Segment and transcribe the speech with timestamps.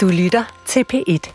[0.00, 1.32] Du lytter til P1.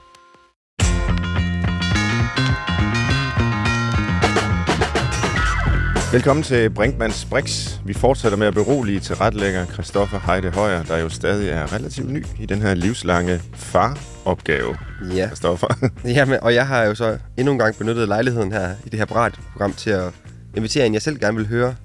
[6.13, 7.75] Velkommen til Brinkmanns Brix.
[7.85, 12.11] Vi fortsætter med at berolige til retlægger Christoffer Heide Højer, der jo stadig er relativt
[12.11, 14.77] ny i den her livslange far-opgave.
[15.15, 15.27] Ja.
[15.27, 15.89] Christoffer.
[16.15, 19.05] Jamen, og jeg har jo så endnu en gang benyttet lejligheden her i det her
[19.05, 20.13] program til at
[20.55, 21.75] invitere en, jeg selv gerne vil høre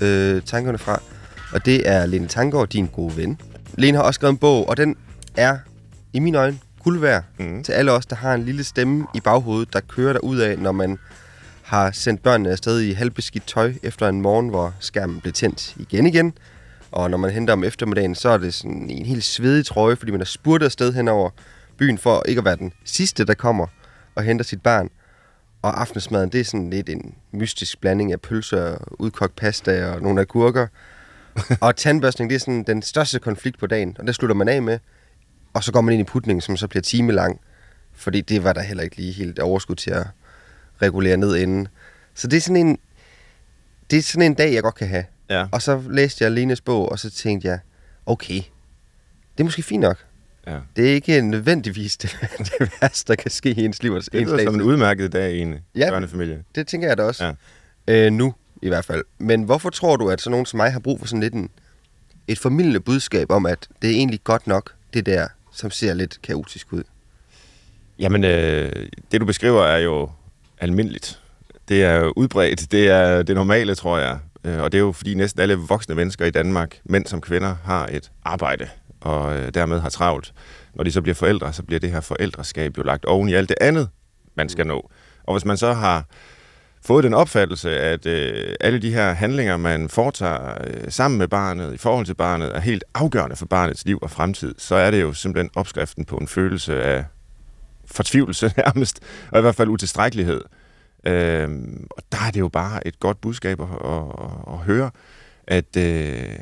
[0.00, 1.02] øh, tankerne fra.
[1.52, 3.40] Og det er Lene Tangård, din gode ven.
[3.74, 4.96] Lene har også skrevet en bog, og den
[5.36, 5.58] er
[6.12, 7.62] i mine øjne guld værd mm.
[7.62, 10.58] til alle os, der har en lille stemme i baghovedet, der kører der ud af,
[10.58, 10.98] når man
[11.62, 16.06] har sendt børnene afsted i halvbeskidt tøj efter en morgen, hvor skærmen blev tændt igen
[16.06, 16.34] igen.
[16.92, 20.10] Og når man henter om eftermiddagen, så er det sådan en helt svedig trøje, fordi
[20.10, 21.30] man har spurtet afsted hen over
[21.76, 23.66] byen for ikke at være den sidste, der kommer
[24.14, 24.90] og henter sit barn.
[25.62, 30.20] Og aftensmaden, det er sådan lidt en mystisk blanding af pølser, udkogt pasta og nogle
[30.20, 30.66] agurker.
[31.60, 34.62] og tandbørstning, det er sådan den største konflikt på dagen, og det slutter man af
[34.62, 34.78] med.
[35.56, 37.40] Og så går man ind i putningen, som så bliver timelang,
[37.94, 40.06] fordi det var der heller ikke lige helt overskud til at
[40.82, 41.68] regulere ned inden.
[42.14, 42.78] Så det er sådan en,
[43.90, 45.04] det er sådan en dag, jeg godt kan have.
[45.30, 45.46] Ja.
[45.52, 47.58] Og så læste jeg Lenes bog, og så tænkte jeg,
[48.06, 50.04] okay, det er måske fint nok.
[50.46, 50.58] ja.
[50.76, 52.16] Det er ikke nødvendigvis det,
[52.58, 53.94] det værste, der kan ske i ens liv.
[53.94, 55.90] Det ens lyder som en udmærket dag i en Ja.
[55.90, 56.44] børnefamilie.
[56.54, 57.34] Det tænker jeg da også.
[57.88, 58.06] Ja.
[58.06, 59.04] Øh, nu i hvert fald.
[59.18, 61.50] Men hvorfor tror du, at sådan nogen som mig har brug for sådan lidt en,
[62.28, 66.22] et formidlende budskab om, at det er egentlig godt nok, det der, som ser lidt
[66.22, 66.82] kaotisk ud?
[67.98, 68.72] Jamen, øh,
[69.12, 70.10] det du beskriver er jo
[70.58, 71.20] almindeligt.
[71.68, 72.72] Det er udbredt.
[72.72, 74.18] Det er det normale, tror jeg.
[74.44, 77.56] Øh, Og det er jo fordi næsten alle voksne mennesker i Danmark, mænd som kvinder,
[77.64, 78.68] har et arbejde
[79.00, 80.34] og øh, dermed har travlt.
[80.74, 83.48] Når de så bliver forældre, så bliver det her forældreskab jo lagt oven i alt
[83.48, 83.88] det andet,
[84.34, 84.90] man skal nå.
[85.24, 86.04] Og hvis man så har
[86.86, 91.74] fået den opfattelse, at øh, alle de her handlinger, man foretager øh, sammen med barnet,
[91.74, 95.02] i forhold til barnet, er helt afgørende for barnets liv og fremtid, så er det
[95.02, 97.04] jo simpelthen opskriften på en følelse af
[97.86, 99.00] fortvivlelse nærmest,
[99.32, 100.40] og i hvert fald utilstrækkelighed.
[101.06, 101.48] Øh,
[101.90, 104.90] og der er det jo bare et godt budskab at, at, at, at høre,
[105.46, 106.38] at øh,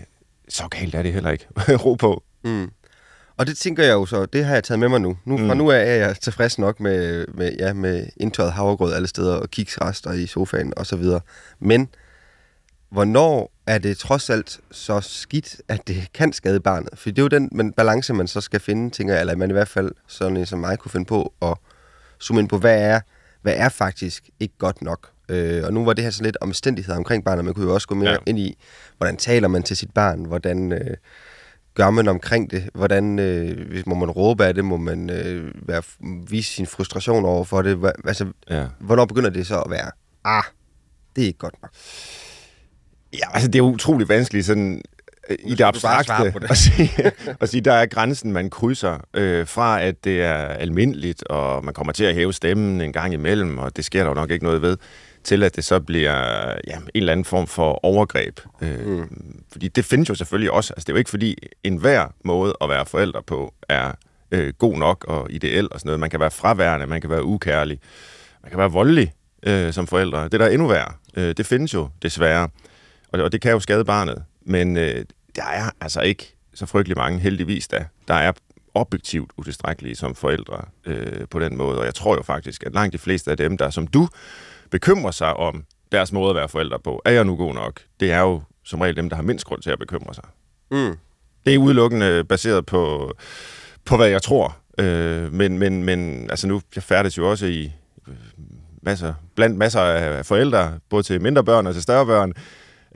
[0.49, 1.47] så galt er det heller ikke.
[1.85, 2.23] Ro på.
[2.45, 2.71] Mm.
[3.37, 5.17] Og det tænker jeg jo så, det har jeg taget med mig nu.
[5.25, 5.59] nu fra Mm.
[5.59, 9.51] nu af er jeg tilfreds nok med, med, ja, med indtørret havregrød alle steder, og
[9.51, 11.21] kiksrester i sofaen og så videre.
[11.61, 11.89] Men
[12.91, 16.89] hvornår er det trods alt så skidt, at det kan skade barnet?
[16.95, 19.51] For det er jo den men, balance, man så skal finde, tænker jeg, eller man
[19.51, 21.55] i hvert fald sådan en som mig kunne finde på at
[22.23, 23.01] zoome ind på, hvad er,
[23.43, 25.11] hvad er faktisk ikke godt nok?
[25.29, 27.45] Øh, og nu var det her så lidt omstændigheder omkring barnet.
[27.45, 28.17] Man kunne jo også gå mere ja.
[28.27, 28.59] ind i,
[28.97, 30.25] hvordan taler man til sit barn?
[30.25, 30.97] Hvordan øh,
[31.75, 32.69] gør man omkring det?
[32.75, 34.65] Hvordan øh, hvis- må man råbe af det?
[34.65, 35.83] Må man øh, være,
[36.29, 37.77] vise sin frustration over for det?
[37.77, 38.67] Hva, altså, Ja.
[38.81, 39.91] hvornår begynder det så at være,
[40.25, 40.43] ah,
[41.17, 41.71] det er ikke godt nok?
[43.13, 44.83] Ja, altså det er utrolig vanskeligt sådan
[45.31, 46.45] øh, i det abstrakte det.
[46.51, 46.91] at sige,
[47.41, 51.75] at sige, der er grænsen, man krydser øh, fra, at det er almindeligt, og man
[51.75, 54.45] kommer til at hæve stemmen en gang imellem, og det sker der jo nok ikke
[54.45, 54.77] noget ved,
[55.25, 58.41] til at det så bliver ja, en eller anden form for overgreb.
[58.61, 59.43] Øh, mm.
[59.53, 60.73] Fordi det findes jo selvfølgelig også.
[60.73, 63.93] Altså, det er jo ikke fordi enhver måde at være forældre på er
[64.31, 66.01] øh, god nok og ideel og sådan noget.
[66.01, 67.81] Man kan være fraværende, man kan være ukærlig,
[68.43, 69.13] man kan være voldelig
[69.43, 70.29] øh, som forældre.
[70.29, 72.49] Det der er endnu værre, øh, det findes jo desværre.
[73.13, 74.25] Og og det kan jo skade barnet.
[74.43, 75.05] Men øh,
[75.37, 78.33] der er altså ikke så frygtelig mange, heldigvis da, der er
[78.75, 81.79] objektivt utilstrækkelige som forældre øh, på den måde.
[81.79, 84.09] Og jeg tror jo faktisk, at langt de fleste af dem, der som du
[84.71, 87.81] bekymrer sig om deres måde at være forældre på, er jeg nu god nok?
[88.01, 90.25] Det er jo som regel dem, der har mindst grund til at bekymre sig.
[90.71, 90.97] Mm.
[91.47, 93.13] Det er udelukkende baseret på,
[93.85, 94.57] på hvad jeg tror.
[94.79, 97.73] Øh, men, men, men altså nu, jeg færdes jo også i
[98.09, 98.15] øh,
[98.83, 102.33] masser, blandt masser af forældre, både til mindre børn og til større børn.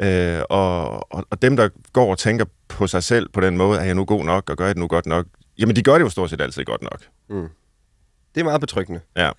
[0.00, 3.80] Øh, og, og, og dem, der går og tænker på sig selv på den måde,
[3.80, 5.26] er jeg nu god nok, og gør jeg det nu godt nok?
[5.58, 7.00] Jamen, de gør det jo stort set altid godt nok.
[8.34, 9.00] Det er meget betryggende.
[9.16, 9.30] Ja.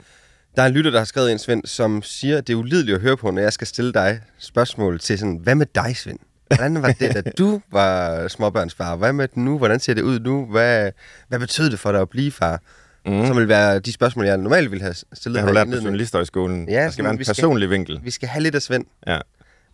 [0.55, 2.95] Der er en lytter, der har skrevet en, Svend, som siger, at det er ulideligt
[2.95, 6.19] at høre på, når jeg skal stille dig spørgsmål til sådan, hvad med dig, Svend?
[6.47, 8.95] Hvordan var det, da du var småbørnsfar?
[8.95, 9.57] Hvad med nu?
[9.57, 10.45] Hvordan ser det ud nu?
[10.45, 10.91] Hvad,
[11.27, 12.61] hvad betød det for dig at blive far?
[13.05, 13.25] Mm.
[13.27, 15.35] Som vil være de spørgsmål, jeg normalt ville have stillet.
[15.37, 15.85] Det har lært på indledningen.
[15.85, 16.69] Journalisthøjskolen.
[16.69, 17.99] Ja, der skal være en vi skal- personlig vinkel.
[18.03, 18.85] Vi skal have lidt af Svend.
[19.07, 19.19] Ja.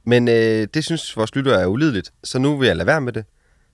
[0.05, 3.13] Men øh, det synes vores lytter er ulideligt, så nu vil jeg lade være med
[3.13, 3.25] det.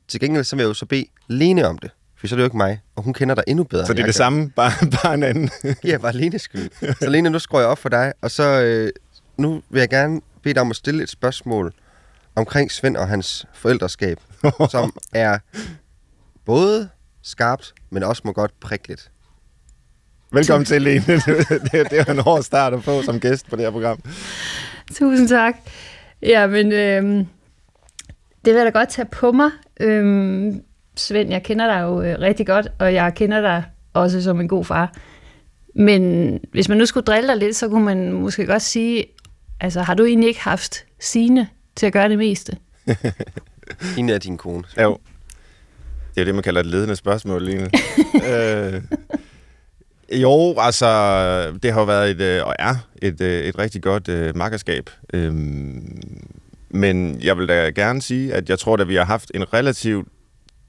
[0.07, 1.91] Til gengæld så vil jeg jo så bede Lene om det,
[2.21, 3.85] for så er det jo ikke mig, og hun kender dig endnu bedre.
[3.85, 4.18] Så det er det kan.
[4.18, 4.71] samme, bare,
[5.03, 5.50] bare en anden.
[5.83, 6.95] Ja, bare Lenes skyld.
[7.00, 8.89] Så Lene, nu skruer jeg op for dig, og så øh,
[9.38, 11.73] nu vil jeg gerne bede dig om at stille et spørgsmål
[12.35, 14.19] omkring Svend og hans forældreskab,
[14.71, 15.39] som er
[16.45, 16.89] både
[17.21, 19.12] skarpt, men også må godt prikke lidt.
[20.33, 21.03] Velkommen til, Lene.
[21.06, 21.27] Det,
[21.91, 24.00] det, er en hård start at få som gæst på det her program.
[24.95, 25.56] Tusind tak.
[26.21, 27.27] Ja, men øhm,
[28.45, 29.51] det vil jeg da godt tage på mig.
[29.79, 30.63] Øhm,
[31.01, 33.63] Svend, jeg kender dig jo øh, rigtig godt, og jeg kender dig
[33.94, 34.94] også som en god far.
[35.75, 39.06] Men hvis man nu skulle drille dig lidt, så kunne man måske godt sige,
[39.59, 42.57] altså har du egentlig ikke haft sine til at gøre det meste?
[43.98, 44.63] Ine er din kone.
[44.81, 44.98] Jo.
[46.15, 47.69] Det er det, man kalder et ledende spørgsmål, Line.
[48.30, 48.81] øh,
[50.12, 50.88] jo, altså,
[51.63, 54.89] det har jo været et, øh, og er et, øh, et rigtig godt øh, makkerskab.
[55.13, 56.01] Øhm,
[56.69, 60.07] men jeg vil da gerne sige, at jeg tror, at vi har haft en relativt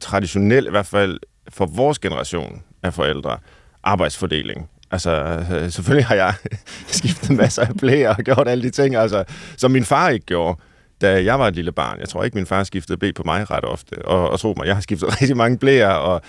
[0.02, 1.19] traditionel, i hvert fald
[1.49, 3.38] for vores generation af forældre,
[3.82, 4.69] arbejdsfordeling.
[4.90, 5.10] Altså,
[5.52, 6.34] øh, selvfølgelig har jeg
[6.87, 9.25] skiftet masser af blæer og gjort alle de ting, altså,
[9.56, 10.60] som min far ikke gjorde,
[11.00, 12.00] da jeg var et lille barn.
[12.00, 14.04] Jeg tror ikke, min far skiftede blæ på mig ret ofte.
[14.04, 16.22] Og, og tro mig, jeg har skiftet rigtig mange blæer, og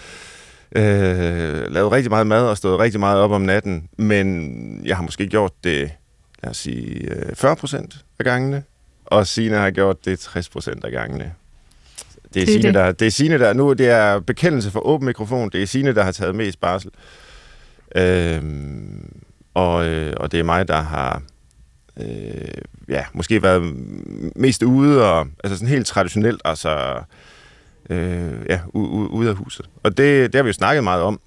[0.75, 3.90] øh, lavet rigtig meget mad og stået rigtig meget op om natten.
[3.98, 5.92] Men jeg har måske gjort det,
[6.44, 8.64] lad os sige, øh, 40 procent af gangene.
[9.06, 11.34] Og Sina har gjort det 60 procent af gangene.
[12.34, 12.74] Det er, Det er Signe, det.
[12.74, 13.54] der, det er Signe, der...
[13.54, 15.50] Nu det er bekendelse for åben mikrofon.
[15.50, 16.92] Det er Signe, der har taget mest barsel.
[17.96, 19.22] Øhm,
[19.54, 21.22] og, øh, og det er mig, der har
[22.00, 22.48] øh,
[22.90, 23.76] ja, måske været
[24.36, 27.00] mest ude, og, altså sådan helt traditionelt, altså
[27.90, 29.66] øh, ja, ude af huset.
[29.84, 31.20] Og det, det har vi jo snakket meget om.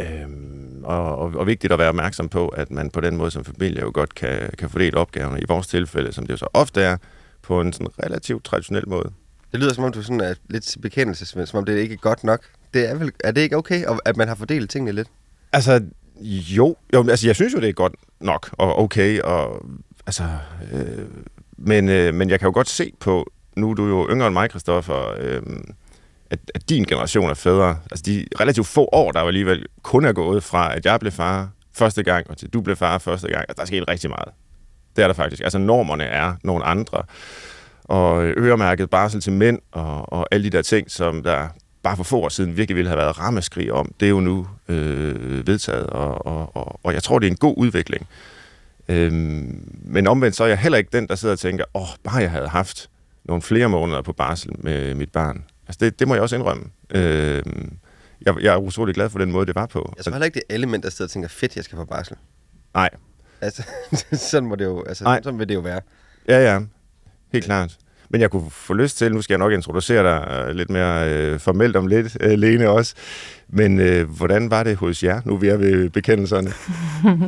[0.00, 3.44] Øhm, og, og, og vigtigt at være opmærksom på, at man på den måde som
[3.44, 5.40] familie jo godt kan, kan fordele opgaverne.
[5.40, 6.96] I vores tilfælde, som det jo så ofte er,
[7.42, 9.10] på en sådan relativt traditionel måde.
[9.56, 12.24] Det lyder som om, du sådan er lidt til som om det ikke er godt
[12.24, 12.40] nok.
[12.74, 15.08] Det er, vel, er det ikke okay, at man har fordelt tingene lidt?
[15.52, 15.82] Altså,
[16.56, 19.66] jo, jo altså, jeg synes jo, det er godt nok og okay, og
[20.06, 20.24] altså,
[20.72, 21.06] øh,
[21.58, 24.32] men, øh, men jeg kan jo godt se på, nu er du jo yngre end
[24.32, 25.42] mig, Christoffer, øh,
[26.30, 30.04] at, at din generation af fædre, altså de relativt få år, der jo alligevel kun
[30.04, 33.28] er gået fra, at jeg blev far første gang, og til du blev far første
[33.28, 34.28] gang, altså, der er sket rigtig meget.
[34.96, 35.42] Det er der faktisk.
[35.42, 37.02] Altså, normerne er nogle andre.
[37.88, 41.48] Og øremærket barsel til mænd, og, og alle de der ting, som der
[41.82, 44.46] bare for få år siden virkelig ville have været rammeskrig om, det er jo nu
[44.68, 48.06] øh, vedtaget, og, og, og, og jeg tror, det er en god udvikling.
[48.88, 51.88] Øhm, men omvendt så er jeg heller ikke den, der sidder og tænker, åh, oh,
[52.04, 52.90] bare jeg havde haft
[53.24, 55.44] nogle flere måneder på barsel med mit barn.
[55.68, 56.64] Altså det, det må jeg også indrømme.
[56.90, 57.76] Øhm,
[58.26, 59.92] jeg, jeg er utrolig glad for den måde, det var på.
[59.96, 61.76] Jeg tror heller ikke, det er alle mænd, der sidder og tænker, fedt, jeg skal
[61.76, 62.16] på barsel.
[62.74, 62.90] Nej,
[63.40, 63.62] Altså,
[64.30, 65.20] sådan, må det jo, altså, Nej.
[65.22, 65.80] sådan vil det jo være.
[66.28, 66.60] Ja, ja.
[67.36, 67.76] Helt klart.
[68.08, 71.10] Men jeg kunne få lyst til, nu skal jeg nok introducere dig øh, lidt mere
[71.10, 72.94] øh, formelt om lidt, øh, Lene også.
[73.48, 75.20] Men øh, hvordan var det hos jer?
[75.24, 76.50] Nu vi er ved bekendelserne.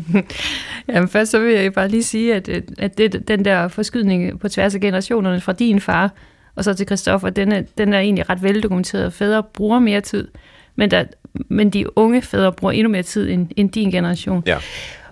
[0.94, 4.40] Jamen først så vil jeg bare lige sige, at, øh, at det, den der forskydning
[4.40, 6.12] på tværs af generationerne fra din far
[6.54, 9.12] og så til Christoffer, den er, den er egentlig ret veldokumenteret.
[9.12, 10.28] Fædre bruger mere tid,
[10.76, 11.04] men, der,
[11.48, 14.42] men de unge fædre bruger endnu mere tid end, end din generation.
[14.46, 14.58] Ja.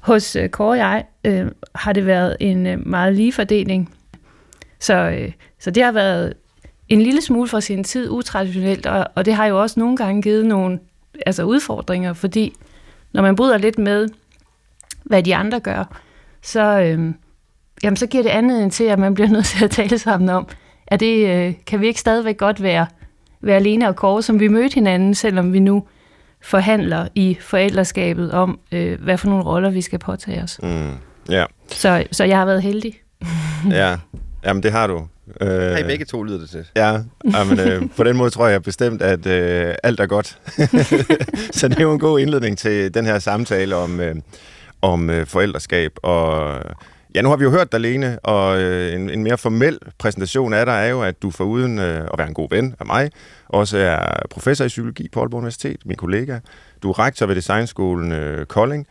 [0.01, 3.96] Hos øh, Kåre og jeg øh, har det været en øh, meget lige fordeling.
[4.81, 6.35] Så, øh, så det har været
[6.89, 10.23] en lille smule fra sin tid utraditionelt, og, og det har jo også nogle gange
[10.23, 10.79] givet nogle
[11.27, 12.53] altså udfordringer, fordi
[13.13, 14.09] når man bryder lidt med,
[15.05, 15.97] hvad de andre gør,
[16.43, 17.15] så, øh,
[17.83, 20.49] jamen, så giver det anledning til, at man bliver nødt til at tale sammen om,
[20.87, 22.87] er det, øh, kan vi ikke stadigvæk godt være,
[23.41, 25.87] være alene og Kåre, som vi mødte hinanden, selvom vi nu
[26.43, 30.61] forhandler i forældreskabet om, øh, hvad for nogle roller vi skal påtage os.
[30.63, 30.91] Mm.
[31.29, 32.95] Ja, Så, så jeg har været heldig.
[33.71, 33.97] ja.
[34.47, 35.07] Jamen, det har du.
[35.41, 36.67] Øh, Hey, begge to lyder det til.
[36.77, 40.39] Ja, men, øh, på den måde tror jeg bestemt, at øh, alt er godt.
[41.59, 44.15] så det er jo en god indledning til den her samtale om, øh,
[44.83, 45.93] om øh, forældreskab.
[46.03, 46.61] Og
[47.15, 50.53] ja, nu har vi jo hørt dig, Lene, og øh, en, en mere formel præsentation
[50.55, 53.11] af dig er jo, at du foruden øh, at være en god ven af mig,
[53.49, 56.39] også er professor i psykologi på Aalborg Universitet, min kollega.
[56.83, 58.87] Du er rektor ved Designskolen øh, Kolding.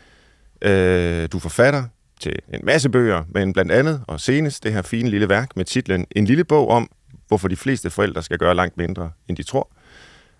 [0.62, 1.84] Øh, du er forfatter
[2.20, 5.66] til en masse bøger, men blandt andet og senest det her fine lille værk med
[5.66, 6.90] titlen En lille bog om,
[7.28, 9.72] hvorfor de fleste forældre skal gøre langt mindre, end de tror.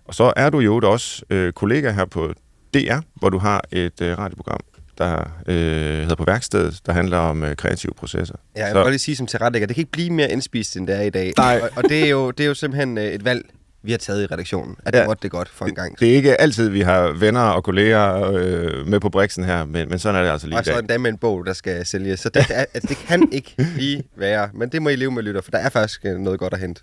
[0.04, 2.32] Og så er du jo også øh, kollega her på
[2.74, 4.60] DR, hvor du har et øh, radioprogram,
[4.98, 5.54] der øh,
[6.00, 8.34] hedder På værkstedet, der handler om øh, kreative processer.
[8.56, 10.76] Ja, jeg Så- vil godt lige sige som tilrettelægger, det kan ikke blive mere indspist,
[10.76, 11.32] end det er i dag.
[11.38, 11.60] Nej.
[11.62, 13.44] Og, og det, er jo, det er jo simpelthen øh, et valg,
[13.86, 14.76] vi har taget i redaktionen.
[14.86, 15.06] At Ja.
[15.06, 16.00] det det godt for en gang.
[16.00, 19.88] Det er ikke altid, vi har venner og kolleger øh, med på briksen her, men,
[19.88, 20.78] men sådan er det altså lige Og så dag.
[20.78, 22.20] endda med en bog, der skal sælges.
[22.20, 24.48] Så det, er, altså, det kan ikke lige være.
[24.54, 26.58] Men det må I leve med, lytter, for der er faktisk øh, noget godt at
[26.60, 26.80] hente.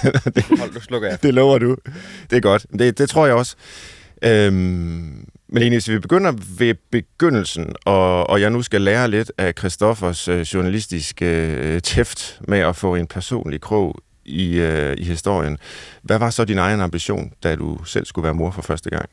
[0.58, 1.22] Hold, nu slukker jeg.
[1.22, 1.76] Det lover du.
[2.30, 2.66] Det er godt.
[2.78, 3.56] Det, det tror jeg også.
[4.22, 9.32] Øhm, men egentlig, hvis vi begynder ved begyndelsen, og, og jeg nu skal lære lidt
[9.38, 15.04] af Christoffers øh, journalistiske øh, tæft med at få en personlig krog i, øh, i
[15.04, 15.58] historien.
[16.02, 19.08] Hvad var så din egen ambition, da du selv skulle være mor for første gang?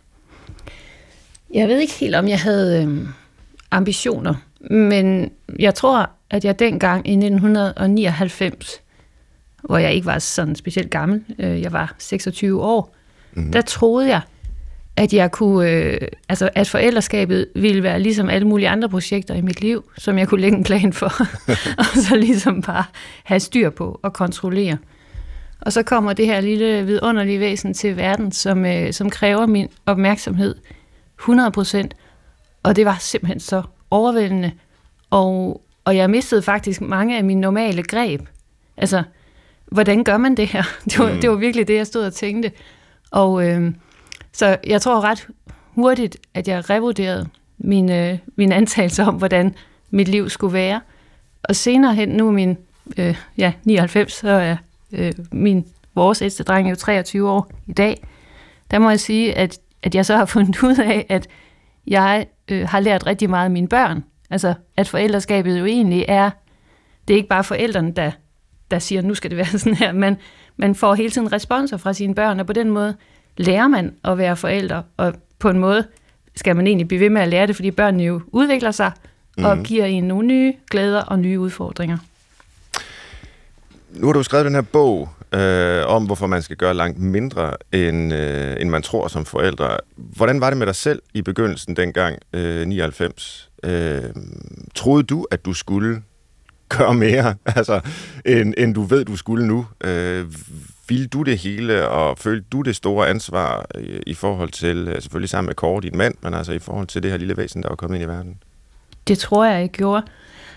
[1.53, 3.07] Jeg ved ikke helt, om jeg havde øh,
[3.71, 4.35] ambitioner,
[4.71, 8.81] men jeg tror, at jeg dengang i 1999,
[9.63, 12.95] hvor jeg ikke var sådan specielt gammel, øh, jeg var 26 år,
[13.33, 13.51] mm.
[13.51, 14.21] der troede jeg,
[14.95, 15.97] at jeg kunne, øh,
[16.29, 20.27] altså at forældreskabet ville være ligesom alle mulige andre projekter i mit liv, som jeg
[20.27, 21.11] kunne lægge en plan for,
[21.81, 22.83] og så ligesom bare
[23.23, 24.77] have styr på og kontrollere.
[25.65, 29.67] Og så kommer det her lille vidunderlige væsen til verden, som, øh, som kræver min
[29.85, 30.55] opmærksomhed
[31.21, 31.87] 100%,
[32.63, 34.51] og det var simpelthen så overvældende,
[35.09, 38.21] og, og jeg mistede faktisk mange af mine normale greb.
[38.77, 39.03] Altså,
[39.65, 40.63] hvordan gør man det her?
[40.85, 41.21] Det var, mm.
[41.21, 42.51] det var virkelig det, jeg stod og tænkte.
[43.11, 43.73] Og øh,
[44.33, 45.27] så jeg tror ret
[45.75, 49.55] hurtigt, at jeg revurderede mine, øh, mine antagelser om, hvordan
[49.89, 50.81] mit liv skulle være.
[51.43, 52.57] Og senere hen, nu min
[52.97, 54.55] øh, ja, 99, så er
[54.93, 58.07] øh, min, vores ældste dreng er jo 23 år i dag.
[58.71, 61.27] Der må jeg sige, at, at jeg så har fundet ud af, at
[61.87, 64.03] jeg øh, har lært rigtig meget af mine børn.
[64.29, 66.29] Altså, at forældreskabet jo egentlig er,
[67.07, 68.11] det er ikke bare forældrene, der,
[68.71, 70.17] der siger, nu skal det være sådan her, men
[70.57, 72.95] man får hele tiden responser fra sine børn, og på den måde
[73.37, 75.87] lærer man at være forældre, og på en måde
[76.35, 78.91] skal man egentlig blive ved med at lære det, fordi børnene jo udvikler sig
[79.37, 79.45] mm.
[79.45, 79.65] og mhm.
[79.65, 81.97] giver en nogle nye glæder og nye udfordringer.
[83.95, 87.53] Nu har du skrevet den her bog øh, om, hvorfor man skal gøre langt mindre,
[87.71, 89.77] end, øh, end man tror som forældre.
[89.95, 93.49] Hvordan var det med dig selv i begyndelsen dengang, øh, 99?
[93.63, 94.01] Øh,
[94.75, 96.01] troede du, at du skulle
[96.69, 97.79] gøre mere, altså,
[98.25, 99.65] end, end du ved, du skulle nu?
[99.83, 100.25] Øh,
[100.87, 105.01] ville du det hele, og følte du det store ansvar i, i forhold til, øh,
[105.01, 107.63] selvfølgelig sammen med Kåre, din mand, men altså i forhold til det her lille væsen,
[107.63, 108.37] der var kommet ind i verden?
[109.07, 110.03] Det tror jeg, jeg gjorde.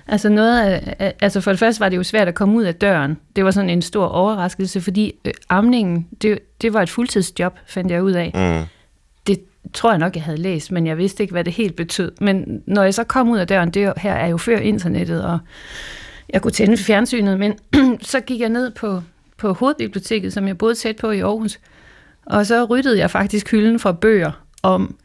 [0.08, 2.75] Altså, noget af, altså for det første var det jo svært at komme ud af
[2.75, 3.16] døren.
[3.36, 7.90] Det var sådan en stor overraskelse, fordi øh, amningen, det, det var et fuldtidsjob, fandt
[7.90, 8.30] jeg ud af.
[8.34, 8.66] Mm.
[9.26, 9.40] Det
[9.72, 12.12] tror jeg nok, jeg havde læst, men jeg vidste ikke, hvad det helt betød.
[12.20, 15.38] Men når jeg så kom ud af døren, det her er jo før internettet, og
[16.30, 17.54] jeg kunne tænde fjernsynet, men
[18.02, 19.02] så gik jeg ned på,
[19.36, 21.58] på hovedbiblioteket, som jeg boede tæt på i Aarhus,
[22.26, 24.32] og så ryddede jeg faktisk hylden fra bøger
[24.62, 24.96] om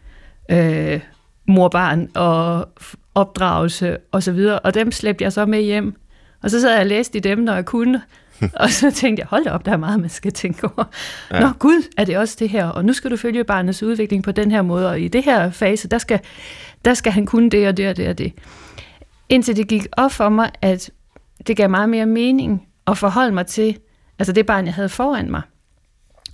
[0.52, 1.00] øh,
[1.48, 2.70] morbarn og
[3.16, 5.96] opdragelse og så videre, og dem slæbte jeg så med hjem.
[6.44, 8.02] Og så sad jeg og læste i dem, når jeg kunne,
[8.64, 10.84] og så tænkte jeg, hold da op, der er meget, man skal tænke over.
[11.32, 11.40] Ja.
[11.40, 14.32] Nå gud, er det også det her, og nu skal du følge barnets udvikling på
[14.32, 16.20] den her måde, og i det her fase, der skal,
[16.86, 18.34] der skal han kunne det og det og det og det.
[19.30, 20.92] Indtil det gik op for mig, at
[21.48, 23.78] det gav meget mere mening at forholde mig til,
[24.20, 25.42] altså det barn, jeg havde foran mig,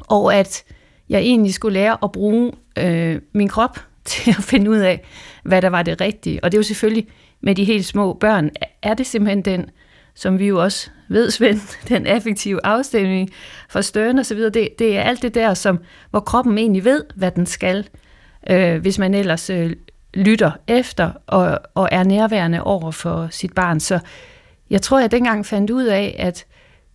[0.07, 0.63] og at
[1.09, 5.05] jeg egentlig skulle lære at bruge øh, min krop til at finde ud af,
[5.43, 6.43] hvad der var det rigtige.
[6.43, 7.07] Og det er jo selvfølgelig
[7.41, 8.49] med de helt små børn,
[8.81, 9.69] er det simpelthen den,
[10.15, 13.29] som vi jo også ved, Svend, den effektive afstemning
[13.69, 16.85] for støren og så videre, det, det er alt det der, som, hvor kroppen egentlig
[16.85, 17.89] ved, hvad den skal,
[18.49, 19.75] øh, hvis man ellers øh,
[20.13, 23.79] lytter efter og, og er nærværende over for sit barn.
[23.79, 23.99] Så
[24.69, 26.45] jeg tror, jeg dengang fandt ud af, at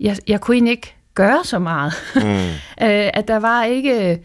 [0.00, 1.92] jeg, jeg kunne egentlig ikke gøre så meget.
[2.14, 2.23] Mm.
[2.87, 4.21] øh, at der var ikke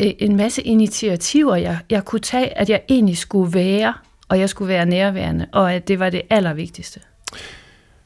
[0.00, 3.94] Øh, en masse initiativer, jeg, jeg kunne tage, at jeg egentlig skulle være,
[4.28, 7.00] og jeg skulle være nærværende, og at det var det allervigtigste.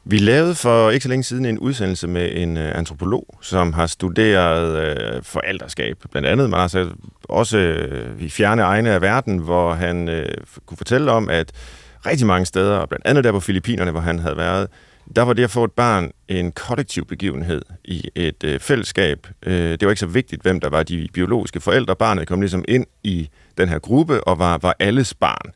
[0.05, 3.87] Vi lavede for ikke så længe siden en udsendelse med en øh, antropolog, som har
[3.87, 6.89] studeret øh, forældreskab, blandt andet, men altså
[7.23, 10.25] også øh, i fjerne egne af verden, hvor han øh,
[10.65, 11.51] kunne fortælle om, at
[12.05, 14.67] rigtig mange steder, blandt andet der på Filippinerne, hvor han havde været,
[15.15, 19.27] der var det at få et barn en kollektiv begivenhed i et øh, fællesskab.
[19.43, 21.95] Øh, det var ikke så vigtigt, hvem der var de biologiske forældre.
[21.95, 25.51] Barnet kom ligesom ind i den her gruppe og var, var alles barn.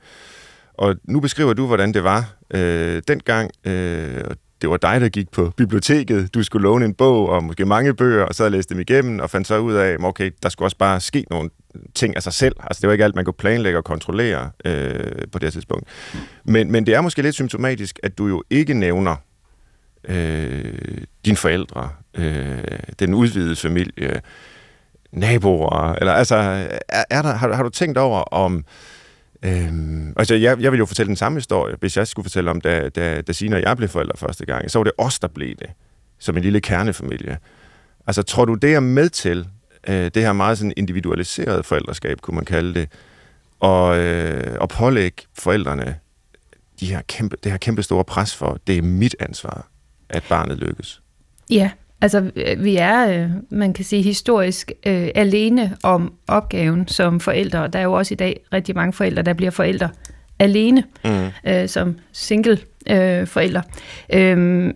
[0.74, 3.52] Og nu beskriver du, hvordan det var øh, dengang.
[3.66, 4.24] Øh,
[4.62, 6.34] det var dig, der gik på biblioteket.
[6.34, 9.30] Du skulle låne en bog, og måske mange bøger, og så læste dem igennem, og
[9.30, 11.50] fandt så ud af, okay, der skulle også bare ske nogle
[11.96, 12.56] ting af sig selv.
[12.60, 15.88] Altså, det var ikke alt, man kunne planlægge og kontrollere øh, på det tidspunkt.
[16.46, 19.16] Men, men det er måske lidt symptomatisk, at du jo ikke nævner
[20.08, 22.64] øh, dine forældre, øh,
[23.00, 24.22] den udvidede familie,
[25.12, 26.36] naboer, eller altså,
[26.90, 28.66] er, er der, har, har du tænkt over om,
[29.44, 29.72] øh,
[30.18, 32.90] altså jeg, jeg vil jo fortælle den samme historie, hvis jeg skulle fortælle om, da,
[32.90, 35.56] da, da Signe og jeg blev forældre første gang, så var det os, der blev
[35.56, 35.70] det,
[36.20, 37.38] som en lille kernefamilie.
[38.08, 39.48] Altså tror du, det er med til,
[39.88, 42.90] øh, det her meget sådan individualiseret forældreskab, kunne man kalde det,
[43.60, 45.96] og, øh, og pålægge forældrene
[46.80, 49.68] de her kæmpe, det her kæmpe store pres for, det er mit ansvar
[50.10, 51.02] at barnet lykkes?
[51.50, 51.72] Ja,
[52.02, 57.68] altså vi er, øh, man kan sige historisk, øh, alene om opgaven som forældre.
[57.68, 59.90] Der er jo også i dag rigtig mange forældre, der bliver forældre
[60.40, 61.28] alene mm.
[61.48, 62.60] øh, som single
[62.90, 63.62] øh, forældre.
[64.14, 64.74] Øh,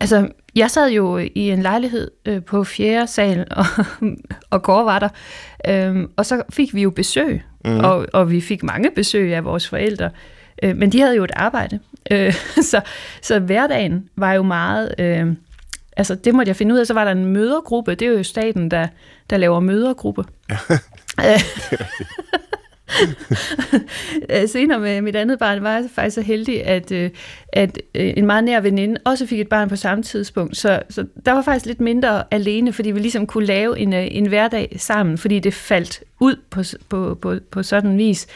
[0.00, 3.66] altså, jeg sad jo i en lejlighed øh, på fjerde sal, og,
[4.50, 5.08] og Kåre var der,
[5.68, 7.78] øh, og så fik vi jo besøg, mm.
[7.78, 10.10] og, og vi fik mange besøg af vores forældre.
[10.62, 11.78] Øh, men de havde jo et arbejde,
[12.10, 12.34] øh,
[12.70, 12.80] så,
[13.22, 14.94] så hverdagen var jo meget...
[14.98, 15.26] Øh,
[15.96, 16.86] altså det måtte jeg finde ud af.
[16.86, 18.86] Så var der en mødergruppe, det er jo staten, der,
[19.30, 20.24] der laver mødergruppe.
[21.20, 21.40] Øh,
[24.46, 27.10] senere med mit andet barn var jeg faktisk så heldig, at, øh,
[27.52, 30.56] at øh, en meget nær veninde også fik et barn på samme tidspunkt.
[30.56, 34.26] Så, så der var faktisk lidt mindre alene, fordi vi ligesom kunne lave en, en
[34.26, 38.26] hverdag sammen, fordi det faldt ud på, på, på, på sådan vis.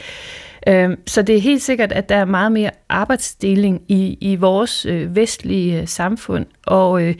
[0.67, 4.85] Øhm, så det er helt sikkert, at der er meget mere arbejdsdeling i, i vores
[4.85, 7.15] øh, vestlige øh, samfund, og øh,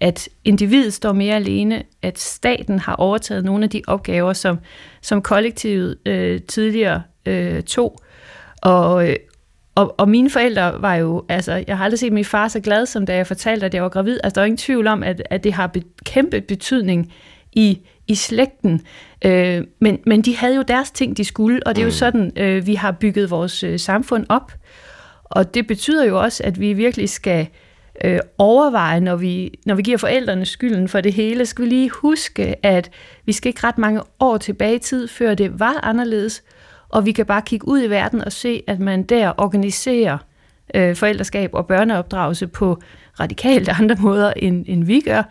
[0.00, 4.58] at individet står mere alene, at staten har overtaget nogle af de opgaver, som,
[5.02, 7.98] som kollektivet øh, tidligere øh, tog.
[8.62, 9.16] Og, øh,
[9.74, 12.86] og, og mine forældre var jo, altså, jeg har aldrig set min far så glad,
[12.86, 14.18] som da jeg fortalte, at jeg var gravid.
[14.24, 17.12] Altså, der er ingen tvivl om, at, at det har be, kæmpe betydning
[17.52, 18.80] i, i slægten.
[19.24, 21.92] Øh, men, men de havde jo deres ting, de skulle, og det er jo mm.
[21.92, 24.52] sådan, øh, vi har bygget vores øh, samfund op.
[25.24, 27.46] Og det betyder jo også, at vi virkelig skal øh,
[28.04, 31.90] øh, overveje, når vi, når vi giver forældrene skylden for det hele, skal vi lige
[31.90, 32.90] huske, at
[33.24, 36.42] vi skal ikke ret mange år tilbage i tid, før det var anderledes,
[36.88, 40.18] og vi kan bare kigge ud i verden og se, at man der organiserer
[40.74, 42.78] øh, forældreskab og børneopdragelse på
[43.20, 45.22] radikalt andre måder, end, end vi gør.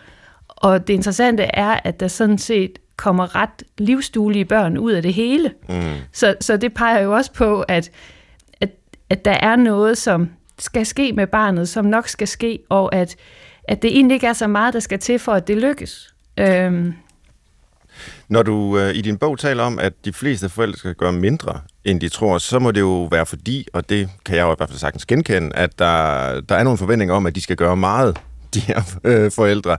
[0.56, 5.14] Og det interessante er, at der sådan set kommer ret livsduelige børn ud af det
[5.14, 5.52] hele.
[5.70, 5.94] Mm.
[6.12, 7.92] Så, så det peger jo også på, at,
[8.62, 8.70] at,
[9.10, 13.16] at der er noget, som skal ske med barnet, som nok skal ske, og at,
[13.64, 16.14] at det egentlig ikke er så meget, der skal til for, at det lykkes.
[16.38, 16.94] Øhm.
[18.30, 21.60] Når du øh, i din bog taler om, at de fleste forældre skal gøre mindre,
[21.86, 24.56] end de tror, så må det jo være fordi, og det kan jeg jo i
[24.58, 27.78] hvert fald sagtens genkende, at der, der er nogle forventninger om, at de skal gøre
[27.78, 28.18] meget,
[28.54, 29.78] de her øh, forældre.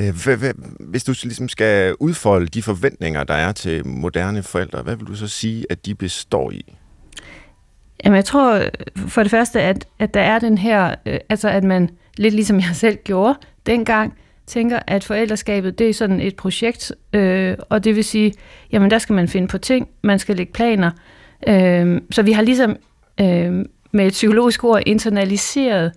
[0.00, 0.14] Øh,
[0.80, 5.14] hvis du ligesom skal udfolde de forventninger, der er til moderne forældre, hvad vil du
[5.14, 6.74] så sige, at de består i?
[8.04, 8.62] Jamen, jeg tror
[8.96, 12.56] for det første, at, at der er den her, øh, altså at man, lidt ligesom
[12.56, 14.14] jeg selv gjorde dengang,
[14.46, 18.32] tænker, at forældreskabet, det er sådan et projekt, øh, og det vil sige,
[18.72, 20.90] jamen der skal man finde på ting, man skal lægge planer.
[21.46, 22.76] Øh, så vi har ligesom
[23.20, 25.92] øh, med et psykologisk ord internaliseret øh,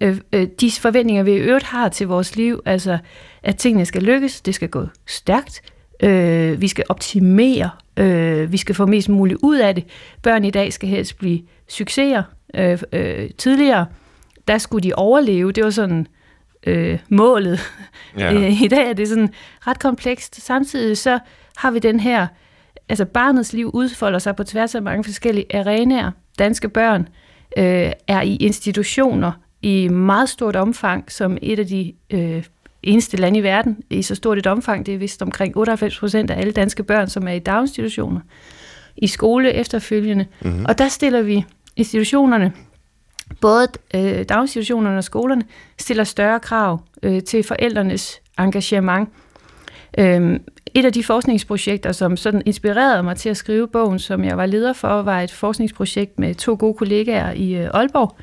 [0.00, 2.98] øh, de forventninger, vi i øvrigt har til vores liv, altså
[3.42, 5.62] at tingene skal lykkes, det skal gå stærkt,
[6.02, 9.84] øh, vi skal optimere Øh, vi skal få mest muligt ud af det.
[10.22, 12.22] Børn i dag skal helst blive succeser.
[12.54, 13.86] Øh, øh, tidligere,
[14.48, 15.52] der skulle de overleve.
[15.52, 16.06] Det var sådan
[16.66, 17.60] øh, målet.
[18.18, 18.32] Ja.
[18.34, 19.30] Øh, I dag er det sådan
[19.66, 20.42] ret komplekst.
[20.42, 21.18] Samtidig så
[21.56, 22.26] har vi den her,
[22.88, 26.10] altså barnets liv udfolder sig på tværs af mange forskellige arenaer.
[26.38, 27.08] Danske børn
[27.58, 29.32] øh, er i institutioner
[29.66, 32.44] i meget stort omfang, som et af de øh,
[32.82, 34.86] eneste land i verden i så stort et omfang.
[34.86, 38.20] Det er vist omkring 98 procent af alle danske børn, som er i daginstitutioner,
[38.96, 40.26] i skole efterfølgende.
[40.40, 40.64] Mm-hmm.
[40.68, 41.44] Og der stiller vi
[41.76, 42.52] institutionerne,
[43.40, 45.42] både øh, daginstitutionerne og skolerne,
[45.78, 49.08] stiller større krav øh, til forældrenes engagement.
[49.98, 50.40] Øh,
[50.74, 54.46] et af de forskningsprojekter, som sådan inspirerede mig til at skrive bogen, som jeg var
[54.46, 58.16] leder for, var et forskningsprojekt med to gode kollegaer i øh, Aalborg,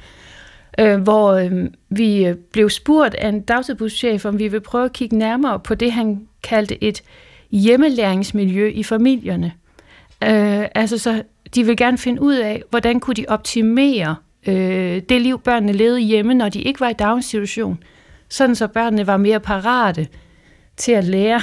[0.80, 1.52] øh, hvor øh,
[1.90, 5.76] vi øh, blev spurgt af en dagtilbudschef, om vi vil prøve at kigge nærmere på
[5.76, 7.04] det, han kaldte et
[7.52, 9.52] hjemmelæringsmiljø i familierne.
[10.24, 11.24] Øh, altså så
[11.56, 14.16] de vil gerne finde ud af, hvordan kunne de optimere
[14.48, 17.84] øh, det liv, børnene levede hjemme, når de ikke var i daginstitution,
[18.30, 20.08] sådan så børnene var mere parate
[20.78, 21.42] til at lære.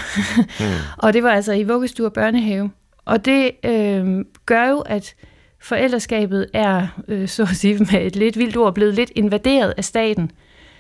[0.61, 0.65] mm.
[1.05, 2.71] og det var altså i vuggestue og børnehave.
[3.05, 5.15] Og det øh, gør jo, at
[5.61, 9.85] forældreskabet er, øh, så at sige med et lidt vildt ord, blevet lidt invaderet af
[9.85, 10.31] staten.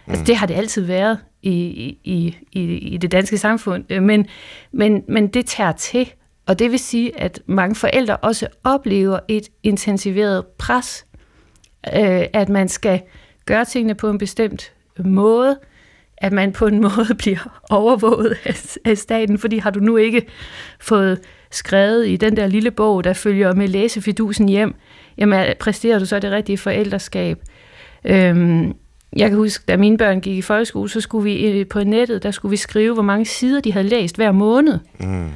[0.06, 0.26] Altså, mm.
[0.26, 1.52] Det har det altid været i,
[2.04, 4.26] i, i, i det danske samfund, øh, men,
[4.72, 6.12] men, men det tager til,
[6.46, 11.06] og det vil sige, at mange forældre også oplever et intensiveret pres,
[11.94, 13.00] øh, at man skal
[13.46, 14.72] gøre tingene på en bestemt
[15.04, 15.58] måde,
[16.18, 18.36] at man på en måde bliver overvåget
[18.84, 20.26] af staten, fordi har du nu ikke
[20.80, 24.74] fået skrevet i den der lille bog, der følger med læsefidusen hjem,
[25.18, 27.38] jamen præsterer du så det rigtige forældreskab?
[28.04, 28.74] Øhm,
[29.16, 32.22] jeg kan huske, da mine børn gik i folkeskole, så skulle vi øh, på nettet,
[32.22, 34.78] der skulle vi skrive, hvor mange sider de havde læst hver måned.
[35.00, 35.28] Mm.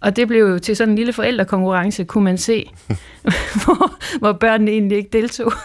[0.00, 2.70] Og det blev jo til sådan en lille forældrekonkurrence, kunne man se,
[3.64, 5.52] hvor, hvor børnene egentlig ikke deltog.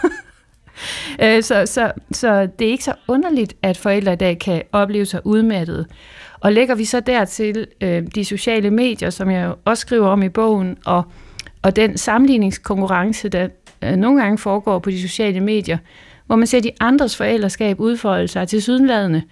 [1.22, 5.06] Øh, så, så, så det er ikke så underligt, at forældre i dag kan opleve
[5.06, 5.86] sig udmattede.
[6.40, 10.28] Og lægger vi så dertil øh, de sociale medier, som jeg også skriver om i
[10.28, 11.02] bogen, og,
[11.62, 13.48] og den sammenligningskonkurrence, der
[13.82, 15.78] øh, nogle gange foregår på de sociale medier,
[16.26, 19.22] hvor man ser de andres forældreskab udfolde sig til sydenladende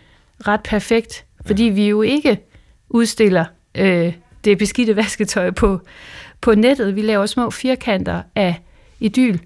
[0.48, 2.38] ret perfekt, fordi vi jo ikke
[2.88, 4.12] udstiller øh,
[4.44, 5.80] det beskidte vasketøj på,
[6.40, 6.96] på nettet.
[6.96, 8.60] Vi laver små firkanter af
[9.00, 9.38] idyl,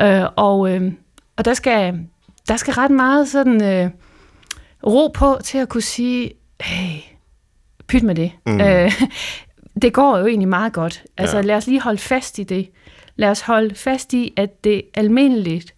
[0.00, 0.92] øh, og, øh,
[1.36, 1.98] og der skal,
[2.48, 3.90] der skal ret meget sådan øh,
[4.86, 6.30] ro på til at kunne sige,
[6.62, 7.00] hey,
[7.86, 8.32] pyt med det.
[8.46, 8.60] Mm.
[8.60, 8.92] Øh,
[9.82, 11.04] det går jo egentlig meget godt.
[11.16, 11.40] Altså Ja.
[11.40, 11.46] ja.
[11.46, 12.70] lad os lige holde fast i det.
[13.16, 15.74] Lad os holde fast i, at det almindeligt,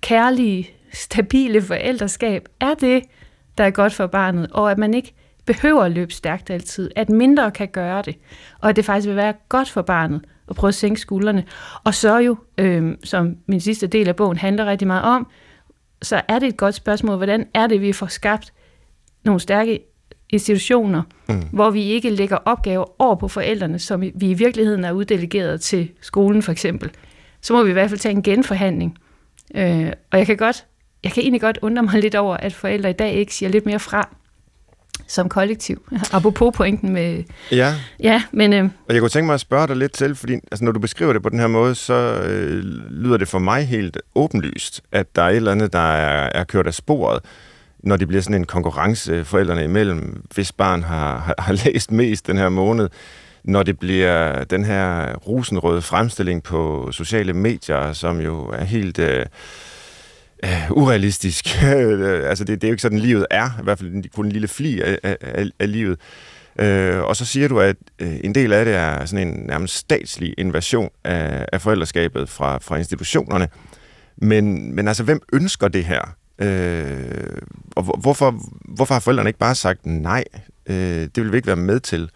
[0.00, 3.02] kærlige, stabile forældreskab er det,
[3.58, 5.14] der er godt for barnet, og at man ikke
[5.46, 8.16] behøver at løbe stærkt altid, at mindre kan gøre det,
[8.60, 11.44] og at det faktisk vil være godt for barnet at prøve at sænke skuldrene.
[11.84, 15.26] Og så jo, øh, som min sidste del af bogen handler rigtig meget om,
[16.02, 18.52] så er det et godt spørgsmål, hvordan er det, vi får skabt
[19.24, 19.80] nogle stærke
[20.30, 21.42] institutioner, mm.
[21.52, 25.90] hvor vi ikke lægger opgaver over på forældrene, som vi i virkeligheden er uddelegeret til
[26.00, 26.90] skolen for eksempel.
[27.40, 28.98] Så må vi i hvert fald tage en genforhandling.
[29.54, 30.64] Øh, og jeg kan godt,
[31.04, 33.66] jeg kan egentlig godt undre mig lidt over, at forældre i dag ikke siger lidt
[33.66, 34.08] mere fra
[35.06, 35.82] som kollektiv.
[36.12, 37.24] Apropos pointen med...
[37.52, 40.32] Ja, Ja, men øh, og jeg kunne tænke mig at spørge dig lidt til, fordi
[40.34, 43.66] altså, når du beskriver det på den her måde, så øh, lyder det for mig
[43.66, 47.20] helt åbenlyst, at der er et eller andet, der er, er kørt af sporet,
[47.84, 51.90] når det bliver sådan en konkurrence øh, forældrene imellem, hvis barn har, har, har læst
[51.90, 52.88] mest den her måned,
[53.44, 59.26] når det bliver den her rosenrøde fremstilling på sociale medier, som jo er helt øh,
[60.44, 61.44] øh, urealistisk.
[61.64, 64.32] Øh, altså det, det er jo ikke sådan, livet er, i hvert fald kun en
[64.32, 65.98] lille fli af, af, af, livet.
[66.58, 69.74] Øh, og så siger du, at øh, en del af det er sådan en nærmest
[69.74, 73.48] statslig invasion af, af forældreskabet fra, fra institutionerne.
[74.16, 76.14] Men, men altså, hvem ønsker det her?
[76.38, 77.38] Øh,
[77.76, 78.40] og hvorfor,
[78.74, 80.24] hvorfor har forældrene ikke bare sagt nej?
[80.66, 82.10] Øh, det vil vi ikke være med til.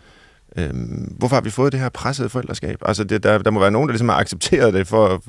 [0.57, 0.70] Øh,
[1.18, 2.78] hvorfor har vi fået det her pressede forældreskab?
[2.83, 5.22] Altså, det, der, der må være nogen, der ligesom har accepteret det, for,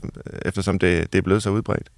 [0.45, 1.89] eftersom det, det er blevet så udbredt.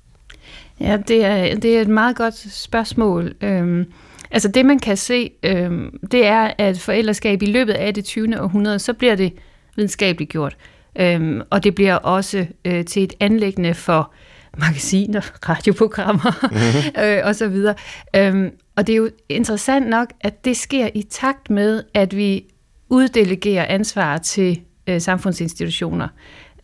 [0.80, 3.34] Ja, det er, det er et meget godt spørgsmål.
[3.42, 3.86] Øhm,
[4.32, 8.42] altså det, man kan se, øhm, det er, at forældreskab i løbet af det 20.
[8.42, 9.34] århundrede, så bliver det
[9.76, 10.58] videnskabeligt gjort.
[11.00, 14.14] Øhm, og det bliver også øh, til et anlæggende for
[14.58, 17.04] magasiner, radioprogrammer mm-hmm.
[17.04, 17.76] øh, og så videre.
[18.16, 22.46] Øhm, og det er jo interessant nok, at det sker i takt med, at vi
[22.90, 26.08] uddelegerer ansvar til øh, samfundsinstitutioner.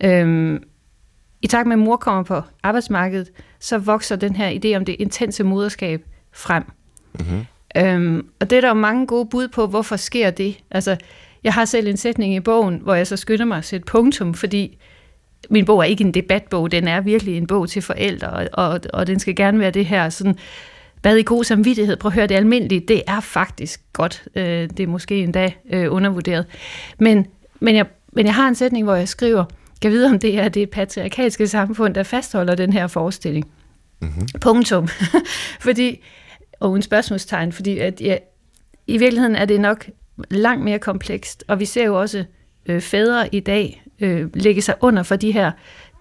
[0.04, 0.63] Øhm,
[1.41, 4.95] i takt med, at mor kommer på arbejdsmarkedet, så vokser den her idé om det
[5.00, 6.02] intense moderskab
[6.34, 6.63] frem.
[7.19, 7.45] Mm-hmm.
[7.78, 10.60] Øhm, og det er der jo mange gode bud på, hvorfor sker det.
[10.71, 10.97] Altså,
[11.43, 14.34] jeg har selv en sætning i bogen, hvor jeg så skynder mig at sætte punktum,
[14.34, 14.78] fordi
[15.50, 18.80] min bog er ikke en debatbog, den er virkelig en bog til forældre, og, og,
[18.94, 20.36] og den skal gerne være det her sådan,
[21.02, 24.24] bad i god samvittighed, prøv at høre det almindelige, det er faktisk godt.
[24.36, 26.46] Øh, det er måske endda øh, undervurderet.
[27.00, 27.28] Men,
[27.60, 29.46] men, jeg, men jeg har en sætning, hvor jeg skriver,
[29.82, 33.52] kan vide, om det er det patriarkalske samfund, der fastholder den her forestilling.
[34.02, 34.28] Mm-hmm.
[34.42, 34.88] Punktum.
[35.66, 36.04] fordi,
[36.60, 38.18] og uden spørgsmålstegn, fordi at, ja,
[38.88, 39.90] i virkeligheden er det nok
[40.30, 42.24] langt mere komplekst, og vi ser jo også
[42.66, 45.52] øh, fædre i dag øh, lægge sig under for de her,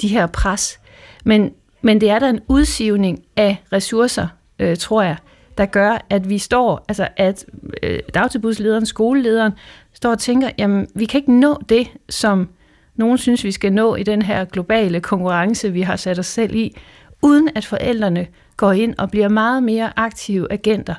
[0.02, 0.80] de her pres.
[1.24, 4.28] Men, men det er der en udsivning af ressourcer,
[4.58, 5.16] øh, tror jeg,
[5.58, 7.46] der gør, at vi står, altså at
[7.82, 9.52] øh, dagtilbudslederen, skolelederen,
[9.92, 12.48] står og tænker, jamen vi kan ikke nå det, som
[12.94, 16.54] nogen synes, vi skal nå i den her globale konkurrence, vi har sat os selv
[16.54, 16.76] i,
[17.22, 20.94] uden at forældrene går ind og bliver meget mere aktive agenter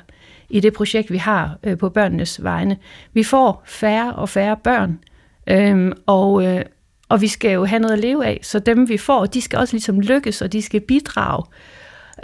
[0.50, 2.76] i det projekt, vi har øh, på børnenes vegne.
[3.12, 4.98] Vi får færre og færre børn,
[5.46, 6.64] øhm, og, øh,
[7.08, 9.58] og vi skal jo have noget at leve af, så dem vi får, de skal
[9.58, 11.44] også ligesom lykkes, og de skal bidrage.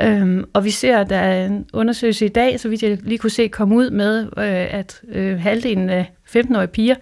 [0.00, 3.18] Øhm, og vi ser, at der er en undersøgelse i dag, så vidt jeg lige
[3.18, 6.94] kunne se komme ud med, øh, at øh, halvdelen af 15-årige piger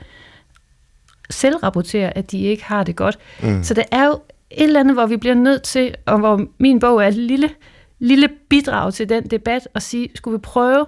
[1.31, 3.19] selv rapporterer, at de ikke har det godt.
[3.43, 3.63] Mm.
[3.63, 4.13] Så der er jo
[4.51, 7.51] et eller andet, hvor vi bliver nødt til, og hvor min bog er et lille,
[7.99, 10.87] lille bidrag til den debat, og sige, skulle vi prøve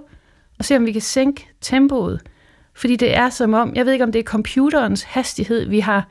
[0.59, 2.21] at se, om vi kan sænke tempoet?
[2.75, 6.09] Fordi det er som om, jeg ved ikke, om det er computerens hastighed, vi har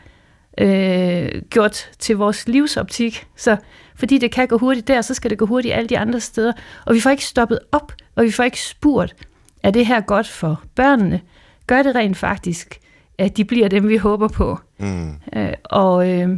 [0.58, 3.28] øh, gjort til vores livsoptik.
[3.36, 3.58] Så
[3.96, 6.54] fordi det kan gå hurtigt der, så skal det gå hurtigt alle de andre steder.
[6.86, 9.16] Og vi får ikke stoppet op, og vi får ikke spurgt,
[9.64, 11.22] er det her godt for børnene?
[11.68, 12.80] Gør det rent faktisk,
[13.18, 14.60] at de bliver dem, vi håber på?
[14.80, 15.14] Mm.
[15.36, 16.30] Øh, og øh,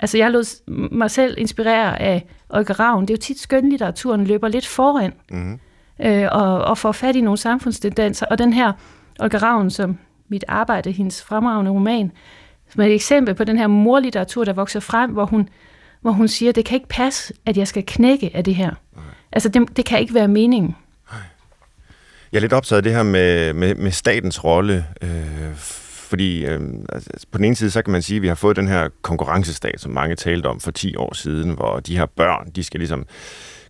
[0.00, 3.02] altså, jeg lod mig selv inspirere af Olga Ravn.
[3.02, 5.58] Det er jo tit skønlitteraturen løber lidt foran, Mm.
[6.02, 8.26] øh, og, og får fat i nogle samfundstendenser.
[8.26, 8.72] Og den her
[9.20, 12.12] Olga Ravn, som mit arbejde, hendes fremragende roman,
[12.70, 15.48] som er et eksempel på den her morlitteratur, der vokser frem, hvor hun,
[16.00, 18.74] hvor hun siger, det kan ikke passe, at jeg skal knække af det her.
[19.32, 20.76] Altså, det, det kan ikke være meningen.
[22.32, 25.54] Jeg er lidt optaget af det her med, med, med statens rolle, øh,
[26.10, 26.60] fordi øh,
[26.92, 28.88] altså, på den ene side, så kan man sige, at vi har fået den her
[29.02, 32.80] konkurrencestat, som mange talte om for 10 år siden, hvor de her børn, de skal
[32.80, 33.06] ligesom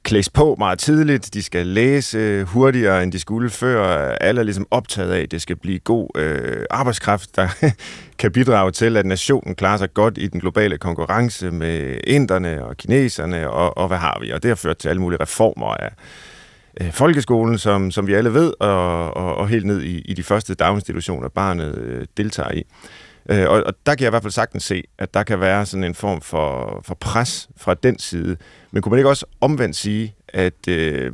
[0.02, 3.84] klædes på meget tidligt, de skal læse øh, hurtigere, end de skulle før.
[4.20, 7.48] Alle er ligesom optaget af, at det skal blive god øh, arbejdskraft, der
[8.18, 12.76] kan bidrage til, at nationen klarer sig godt i den globale konkurrence med inderne og
[12.76, 14.30] kineserne, og, og hvad har vi?
[14.30, 15.90] Og det har ført til alle mulige reformer af
[16.80, 20.22] øh, folkeskolen, som, som vi alle ved, og, og, og helt ned i, i de
[20.22, 22.58] første daginstitutioner, barnet øh, deltager i.
[22.58, 22.64] Øh,
[23.28, 25.66] Øh, og, og der kan jeg i hvert fald sagtens se, at der kan være
[25.66, 28.36] sådan en form for, for pres fra den side.
[28.70, 31.12] Men kunne man ikke også omvendt sige, at øh,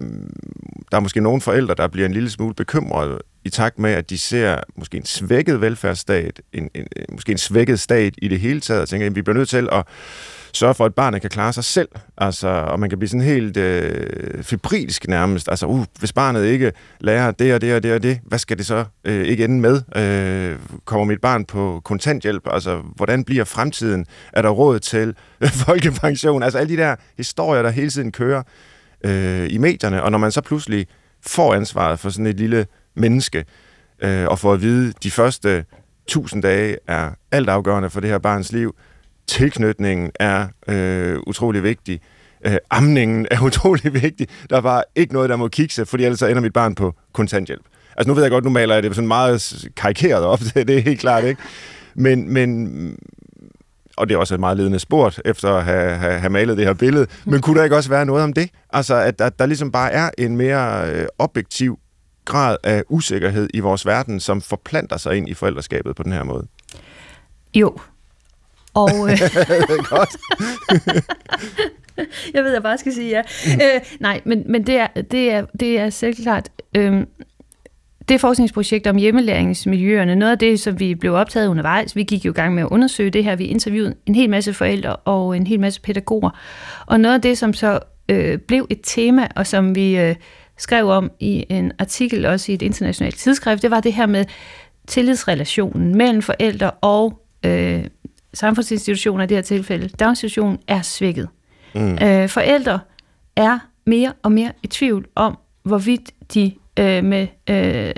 [0.91, 4.11] der er måske nogle forældre, der bliver en lille smule bekymrede i takt med, at
[4.11, 8.61] de ser måske en svækket velfærdsstat, en, en, måske en svækket stat i det hele
[8.61, 9.85] taget, og tænker, at vi bliver nødt til at
[10.57, 11.89] sørge for, at barnet kan klare sig selv.
[12.19, 15.49] Altså, og man kan blive sådan helt øh, febrilsk nærmest.
[15.49, 18.59] Altså, uh, hvis barnet ikke lærer det og det og det og det, hvad skal
[18.59, 19.83] det så øh, ikke ende med?
[19.97, 22.43] Øh, kommer mit barn på kontanthjælp?
[22.51, 24.07] Altså, hvordan bliver fremtiden?
[24.33, 26.43] Er der råd til øh, folkepension?
[26.43, 28.43] Altså, alle de der historier, der hele tiden kører
[29.05, 30.03] øh, i medierne.
[30.03, 30.87] Og når man så pludselig
[31.27, 33.45] får ansvaret for sådan et lille menneske,
[34.03, 35.65] øh, og får at vide, at de første
[36.07, 38.75] tusind dage er altafgørende for det her barns liv,
[39.29, 42.01] tilknytningen er øh, utrolig vigtig.
[42.47, 44.29] Øh, amningen er utrolig vigtig.
[44.51, 46.95] Der er bare ikke noget, der må kikse, fordi ellers så ender mit barn på
[47.13, 47.63] kontanthjælp.
[47.97, 50.81] Altså nu ved jeg godt, nu maler jeg det sådan meget karikeret op, det er
[50.81, 51.43] helt klart, ikke?
[51.95, 52.99] Men, men
[53.97, 56.67] og det er også et meget ledende sport, efter at have, have, have malet det
[56.67, 58.51] her billede, men kunne der ikke også være noget om det?
[58.73, 61.79] Altså, at, at der ligesom bare er en mere øh, objektiv
[62.25, 66.23] grad af usikkerhed i vores verden, som forplanter sig ind i forældreskabet på den her
[66.23, 66.47] måde?
[67.55, 67.79] Jo,
[68.77, 69.19] og, øh,
[69.91, 70.17] Godt.
[72.35, 73.23] jeg ved, jeg bare skal sige ja.
[73.55, 76.49] Øh, nej, men, men det, er, det, er, det er selvklart...
[76.77, 77.07] Øh,
[78.09, 82.31] det forskningsprojekt om hjemmelæringsmiljøerne, noget af det, som vi blev optaget undervejs, vi gik jo
[82.31, 85.47] i gang med at undersøge det her, vi interviewede en hel masse forældre og en
[85.47, 86.31] hel masse pædagoger,
[86.87, 90.15] og noget af det, som så øh, blev et tema, og som vi øh,
[90.59, 94.25] skrev om i en artikel, også i et internationalt tidsskrift, det var det her med
[94.87, 97.85] tillidsrelationen mellem forældre og øh,
[98.37, 101.29] samfundsinstitutioner i det her tilfælde, daginstitutionen, er svækket.
[101.75, 101.99] Mm.
[102.03, 102.81] Øh, forældre
[103.37, 107.95] er mere og mere i tvivl om, hvorvidt de øh, med øh,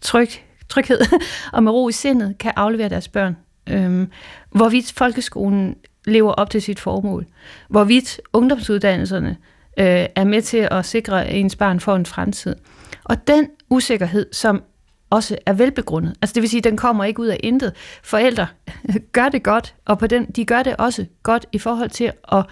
[0.00, 0.28] tryg,
[0.68, 1.00] tryghed
[1.52, 3.36] og med ro i sindet kan aflevere deres børn.
[3.66, 4.06] Øh,
[4.50, 7.26] hvorvidt folkeskolen lever op til sit formål.
[7.68, 9.36] Hvorvidt ungdomsuddannelserne
[9.78, 12.56] øh, er med til at sikre, at ens barn får en fremtid.
[13.04, 14.62] Og den usikkerhed, som
[15.10, 16.14] også er velbegrundet.
[16.22, 17.72] Altså det vil sige, at den kommer ikke ud af intet.
[18.02, 18.46] Forældre
[19.12, 22.46] gør det godt, og på den, de gør det også godt i forhold til at,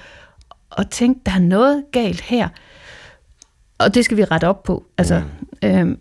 [0.79, 2.49] at tænke, der er noget galt her.
[3.79, 4.85] Og det skal vi rette op på.
[4.99, 5.23] Altså,
[5.63, 5.69] mm.
[5.69, 5.99] øhm,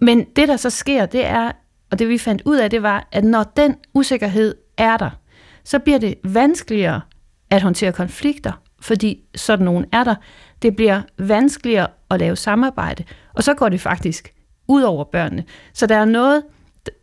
[0.00, 1.52] men det, der så sker, det er,
[1.90, 5.10] og det vi fandt ud af, det var, at når den usikkerhed er der,
[5.64, 7.00] så bliver det vanskeligere
[7.50, 10.14] at håndtere konflikter, fordi sådan nogen er der.
[10.62, 14.34] Det bliver vanskeligere at lave samarbejde, og så går det faktisk
[14.68, 15.44] ud over børnene.
[15.72, 16.42] Så der er noget,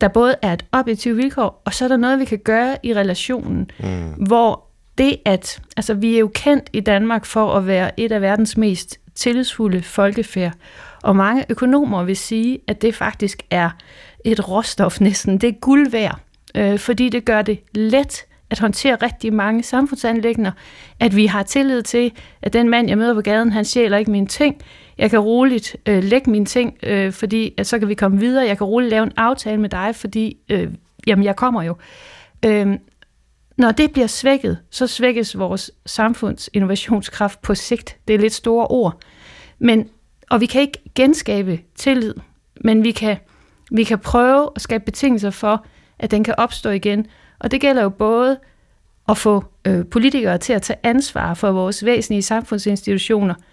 [0.02, 2.94] der både er et objektivt vilkår, og så er der noget, vi kan gøre i
[2.94, 4.10] relationen, mm.
[4.28, 4.66] hvor
[4.98, 8.58] det at, altså vi er jo kendt i Danmark for at være et af verdens
[8.58, 10.54] mest tillidsfulde folkefærd,
[11.04, 13.70] og mange økonomer vil sige, at det faktisk er
[14.26, 16.20] et råstof næsten, det er guld værd,
[16.56, 20.52] øh, fordi det gør det let at håndtere rigtig mange samfundsanlægner,
[21.00, 24.12] at vi har tillid til, at den mand, jeg møder på gaden, han sjæler ikke
[24.12, 24.56] mine ting,
[24.98, 28.46] jeg kan roligt øh, lægge mine ting, øh, fordi at så kan vi komme videre.
[28.48, 30.74] Jeg kan roligt lave en aftale med dig, fordi øh,
[31.08, 31.76] jamen, jeg kommer jo.
[32.46, 32.68] Øh,
[33.58, 37.98] når det bliver svækket, så svækkes vores samfunds innovationskraft på sigt.
[38.08, 39.02] Det er lidt store ord.
[39.60, 39.90] Men,
[40.30, 42.14] og vi kan ikke genskabe tillid,
[42.62, 43.18] men vi kan,
[43.72, 45.66] vi kan prøve at skabe betingelser for,
[46.00, 47.08] at den kan opstå igen.
[47.40, 48.38] Og det gælder jo både
[49.10, 53.36] at få øh, politikere til at tage ansvar for vores væsentlige samfundsinstitutioner–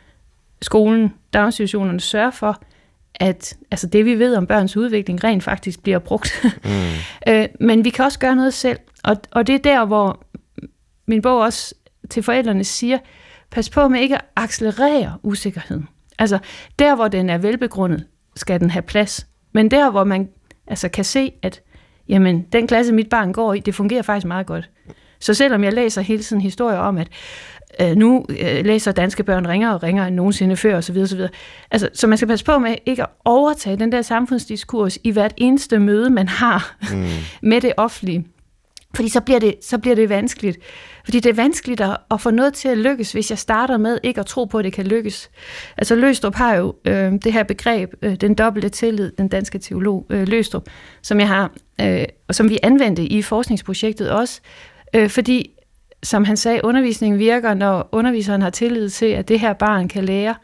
[0.63, 2.63] skolen, daginstitutionerne sørger for,
[3.15, 6.33] at altså det, vi ved om børns udvikling, rent faktisk bliver brugt.
[6.65, 7.33] Mm.
[7.33, 10.25] øh, men vi kan også gøre noget selv, og, og det er der, hvor
[11.07, 11.75] min bog også
[12.11, 12.99] til forældrene siger,
[13.51, 15.89] pas på med ikke at accelerere usikkerheden.
[16.19, 16.39] Altså,
[16.79, 19.27] der hvor den er velbegrundet, skal den have plads.
[19.53, 20.29] Men der hvor man
[20.67, 21.61] altså, kan se, at
[22.09, 24.71] jamen, den klasse, mit barn går i, det fungerer faktisk meget godt.
[25.21, 27.09] Så selvom jeg læser hele tiden historier om, at
[27.81, 30.97] øh, nu øh, læser danske børn ringer og ringer end nogensinde før osv.
[30.97, 31.21] osv.
[31.71, 35.35] Altså, så man skal passe på med ikke at overtage den der samfundsdiskurs i hvert
[35.37, 37.09] eneste møde, man har mm.
[37.49, 38.27] med det offentlige.
[38.95, 40.59] Fordi så bliver, det, så bliver det vanskeligt.
[41.05, 43.99] Fordi det er vanskeligt at, at få noget til at lykkes, hvis jeg starter med
[44.03, 45.31] ikke at tro på, at det kan lykkes.
[45.77, 50.07] Altså Løstrup har jo øh, det her begreb, øh, den dobbelte tillid, den danske teolog
[50.11, 50.69] øh, Løstrup,
[51.03, 54.41] som jeg har, øh, og som vi anvendte i forskningsprojektet også,
[54.95, 55.51] øh, fordi
[56.03, 60.05] som han sagde, undervisningen virker, når underviseren har tillid til, at det her barn kan
[60.05, 60.35] lære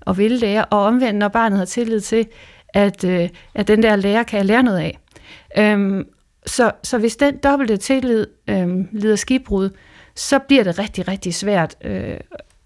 [0.00, 2.26] og vil lære, og omvendt, når barnet har tillid til,
[2.68, 4.98] at, øh, at den der lærer kan lære noget af.
[5.58, 6.04] Øhm,
[6.46, 9.70] så, så hvis den dobbelte tillid øhm, lider skibbrud,
[10.14, 12.16] så bliver det rigtig, rigtig svært øh,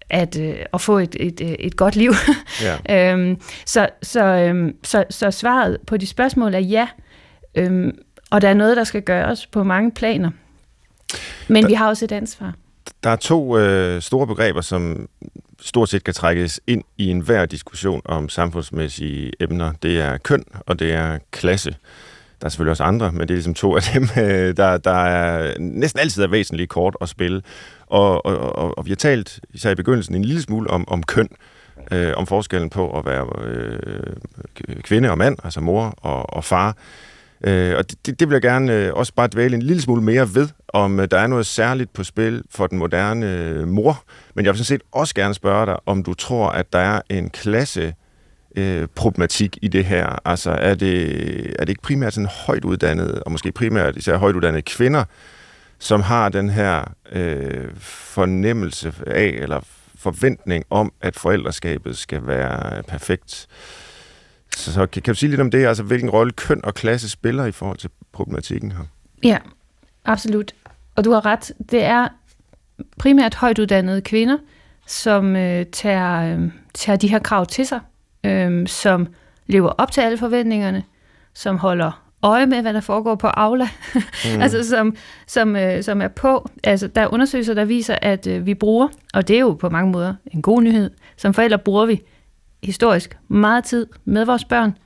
[0.09, 2.11] at, øh, at få et, et, et godt liv.
[2.61, 3.11] Ja.
[3.13, 6.87] øhm, så, så, øhm, så, så svaret på de spørgsmål er ja.
[7.55, 7.97] Øhm,
[8.31, 10.31] og der er noget, der skal gøres på mange planer.
[11.47, 12.53] Men Der- vi har også et ansvar.
[13.03, 15.07] Der er to øh, store begreber, som
[15.61, 19.73] stort set kan trækkes ind i enhver diskussion om samfundsmæssige emner.
[19.83, 21.75] Det er køn, og det er klasse.
[22.41, 24.91] Der er selvfølgelig også andre, men det er ligesom to af dem, øh, der, der
[25.05, 27.41] er næsten altid er væsentlige kort at spille.
[27.87, 31.03] Og, og, og, og vi har talt, især i begyndelsen, en lille smule om, om
[31.03, 31.29] køn,
[31.91, 34.15] øh, om forskellen på at være øh,
[34.81, 36.75] kvinde og mand, altså mor og, og far.
[37.43, 40.01] Øh, og det, det, det vil jeg gerne øh, også bare dvæle en lille smule
[40.01, 44.03] mere ved, om øh, der er noget særligt på spil for den moderne øh, mor.
[44.35, 47.01] Men jeg vil sådan set også gerne spørge dig, om du tror, at der er
[47.09, 47.93] en klasse
[48.55, 50.19] øh, problematik i det her.
[50.25, 51.05] Altså er det,
[51.59, 55.03] er det ikke primært sådan højt uddannede, og måske primært især højt uddannede kvinder,
[55.79, 59.61] som har den her øh, fornemmelse af, eller
[59.95, 63.47] forventning om, at forældreskabet skal være perfekt.
[64.55, 67.09] Så, så kan, kan du sige lidt om det, altså hvilken rolle køn og klasse
[67.09, 68.83] spiller i forhold til problematikken her?
[69.23, 69.37] Ja,
[70.05, 70.53] absolut.
[70.95, 71.51] Og du har ret.
[71.71, 72.07] Det er
[72.97, 74.37] primært højt uddannede kvinder,
[74.87, 77.79] som øh, tager, øh, tager de her krav til sig,
[78.23, 79.07] øh, som
[79.47, 80.83] lever op til alle forventningerne,
[81.33, 83.67] som holder øje med, hvad der foregår på Aula,
[84.35, 84.41] mm.
[84.41, 84.95] altså som,
[85.27, 86.49] som, øh, som er på.
[86.63, 89.69] Altså, der er undersøgelser, der viser, at øh, vi bruger, og det er jo på
[89.69, 92.01] mange måder en god nyhed, som forældre bruger vi
[92.63, 94.77] historisk meget tid med vores børn.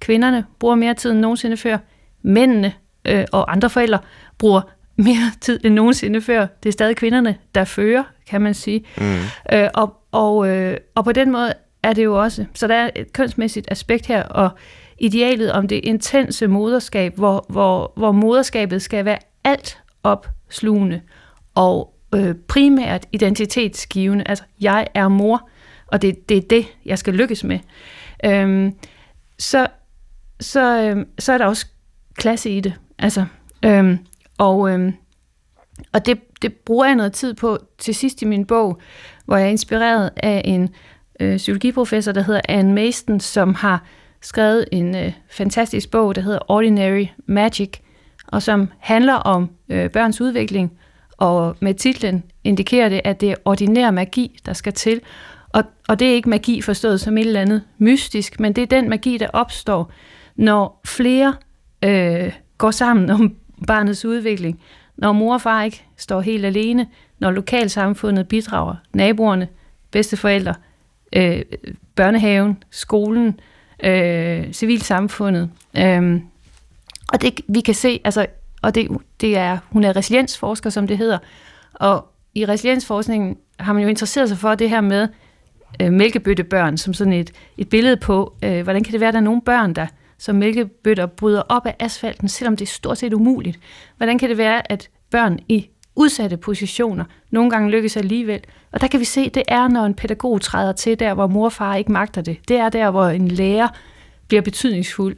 [0.00, 1.78] Kvinderne bruger mere tid end nogensinde før.
[2.22, 2.72] Mændene
[3.04, 3.98] øh, og andre forældre
[4.38, 4.62] bruger
[4.96, 6.46] mere tid end nogensinde før.
[6.62, 8.84] Det er stadig kvinderne, der fører, kan man sige.
[8.98, 9.16] Mm.
[9.52, 12.90] Øh, og, og, øh, og på den måde er det jo også, så der er
[12.96, 14.50] et kønsmæssigt aspekt her, og
[14.98, 21.00] idealet om det intense moderskab, hvor, hvor, hvor moderskabet skal være alt opslugende
[21.54, 24.24] og øh, primært identitetsgivende.
[24.26, 25.48] Altså, jeg er mor,
[25.94, 27.58] og det, det er det, jeg skal lykkes med.
[28.24, 28.74] Øhm,
[29.38, 29.66] så,
[30.40, 31.66] så, øhm, så er der også
[32.14, 32.74] klasse i det.
[32.98, 33.24] Altså,
[33.64, 33.98] øhm,
[34.38, 34.94] og øhm,
[35.92, 38.80] og det, det bruger jeg noget tid på til sidst i min bog,
[39.24, 40.68] hvor jeg er inspireret af en
[41.20, 43.84] øh, psykologiprofessor, der hedder Anne Mason, som har
[44.22, 47.70] skrevet en øh, fantastisk bog, der hedder Ordinary Magic,
[48.26, 50.72] og som handler om øh, børns udvikling,
[51.16, 55.00] og med titlen indikerer det, at det er ordinær magi, der skal til.
[55.54, 58.66] Og, og det er ikke magi forstået som et eller andet mystisk, men det er
[58.66, 59.92] den magi, der opstår,
[60.36, 61.34] når flere
[61.84, 63.36] øh, går sammen om
[63.66, 64.60] barnets udvikling.
[64.96, 66.86] Når mor og far ikke står helt alene,
[67.18, 69.48] når lokalsamfundet bidrager, naboerne,
[69.90, 70.54] bedsteforældre,
[71.12, 71.42] øh,
[71.94, 73.40] børnehaven, skolen,
[73.84, 75.50] øh, civilsamfundet.
[75.76, 76.20] Øh,
[77.12, 78.26] og det vi kan se, altså,
[78.62, 78.88] og det,
[79.20, 81.18] det er, hun er resiliensforsker, som det hedder,
[81.74, 85.08] og i resiliensforskningen har man jo interesseret sig for det her med
[85.82, 89.20] øh, mælkebøttebørn, som sådan et, et billede på, øh, hvordan kan det være, at der
[89.20, 89.86] er nogle børn, der
[90.18, 93.58] som mælkebøtter bryder op af asfalten, selvom det er stort set umuligt.
[93.96, 98.40] Hvordan kan det være, at børn i udsatte positioner nogle gange lykkes alligevel?
[98.72, 101.44] Og der kan vi se, det er, når en pædagog træder til der, hvor mor
[101.44, 102.38] og far ikke magter det.
[102.48, 103.68] Det er der, hvor en lærer
[104.28, 105.16] bliver betydningsfuld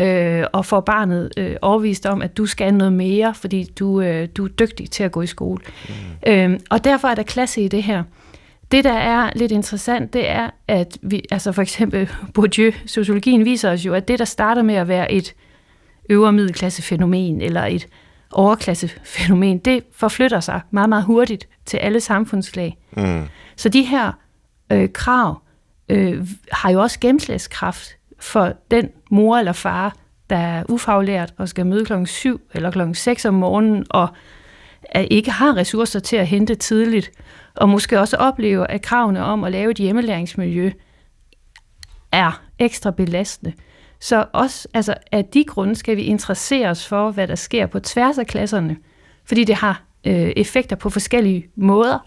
[0.00, 4.28] øh, og får barnet øh, overvist om, at du skal noget mere, fordi du, øh,
[4.36, 5.60] du er dygtig til at gå i skole.
[5.88, 6.32] Mm.
[6.32, 8.02] Øh, og derfor er der klasse i det her.
[8.72, 13.70] Det, der er lidt interessant, det er, at vi, altså for eksempel Bourdieu, sociologien viser
[13.72, 15.34] os jo, at det, der starter med at være et
[16.10, 17.86] øvre middelklassefænomen eller et
[18.32, 22.76] overklassefænomen, det forflytter sig meget, meget hurtigt til alle samfundslag.
[22.96, 23.22] Mm.
[23.56, 24.12] Så de her
[24.72, 25.42] øh, krav
[25.88, 29.96] øh, har jo også gennemslagskraft for den mor eller far,
[30.30, 34.08] der er ufaglært og skal møde klokken 7 eller klokken 6 om morgenen og
[34.82, 37.10] at ikke har ressourcer til at hente tidligt,
[37.58, 40.70] og måske også oplever, at kravene om at lave et hjemmelæringsmiljø
[42.12, 43.52] er ekstra belastende.
[44.00, 47.80] Så også altså, af de grunde skal vi interessere os for, hvad der sker på
[47.80, 48.76] tværs af klasserne,
[49.24, 51.98] fordi det har øh, effekter på forskellige måder,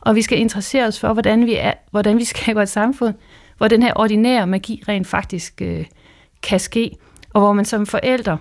[0.00, 3.14] og vi skal interessere os for, hvordan vi, er, hvordan vi skaber et samfund,
[3.56, 5.86] hvor den her ordinære magi rent faktisk øh,
[6.42, 6.96] kan ske,
[7.34, 8.38] og hvor man som forældre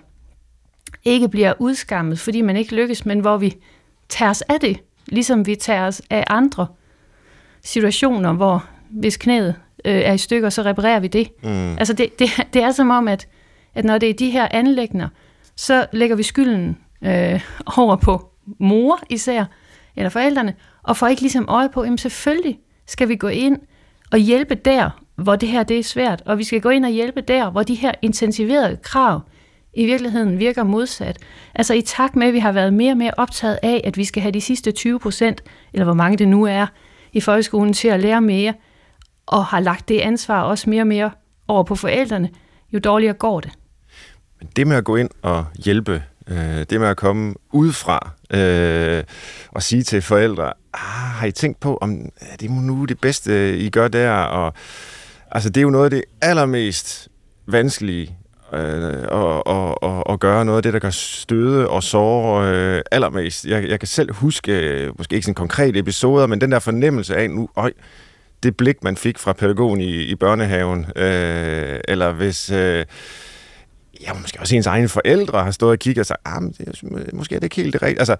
[1.05, 3.55] ikke bliver udskammet, fordi man ikke lykkes, men hvor vi
[4.09, 6.67] tager os af det, ligesom vi tager os af andre
[7.63, 9.55] situationer, hvor hvis knæet
[9.85, 11.27] øh, er i stykker, så reparerer vi det.
[11.43, 11.77] Mm.
[11.77, 13.27] Altså det, det, det er som om, at,
[13.75, 15.09] at når det er de her anlægner,
[15.55, 17.41] så lægger vi skylden øh,
[17.77, 18.29] over på
[18.59, 19.45] mor især,
[19.95, 20.53] eller forældrene,
[20.83, 23.59] og får ikke ligesom øje på, jamen selvfølgelig skal vi gå ind
[24.11, 26.91] og hjælpe der, hvor det her det er svært, og vi skal gå ind og
[26.91, 29.21] hjælpe der, hvor de her intensiverede krav
[29.77, 31.17] i virkeligheden virker modsat.
[31.55, 34.05] Altså i takt med, at vi har været mere og mere optaget af, at vi
[34.05, 36.67] skal have de sidste 20 procent, eller hvor mange det nu er,
[37.13, 38.53] i folkeskolen til at lære mere,
[39.25, 41.11] og har lagt det ansvar også mere og mere
[41.47, 42.29] over på forældrene,
[42.73, 43.51] jo dårligere går det.
[44.39, 49.03] Men det med at gå ind og hjælpe Øh, det med at komme udefra øh,
[49.51, 50.81] og sige til forældre, ah,
[51.19, 54.11] har I tænkt på, om er det nu det bedste, I gør der?
[54.11, 54.53] Og,
[55.31, 57.09] altså, det er jo noget af det allermest
[57.47, 58.17] vanskelige
[58.53, 62.81] øh, og, og, og, og gøre noget af det, der kan støde og såre øh,
[62.91, 63.45] allermest.
[63.45, 67.15] Jeg, jeg kan selv huske, øh, måske ikke sådan konkrete episoder, men den der fornemmelse
[67.15, 67.71] af, nu, øj,
[68.43, 72.51] det blik, man fik fra pædagogen i, i børnehaven, øh, eller hvis...
[72.51, 72.85] Øh,
[74.01, 77.13] ja, måske også ens egne forældre har stået og kigget og sagt, ah, men det,
[77.13, 77.99] måske er det ikke helt det rigtige.
[77.99, 78.15] Altså,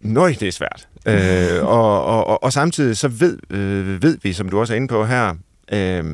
[0.00, 0.88] nøj, det er svært.
[1.08, 4.76] øh, og, og, og, og samtidig så ved, øh, ved vi, som du også er
[4.76, 5.34] inde på her,
[5.72, 6.04] øh,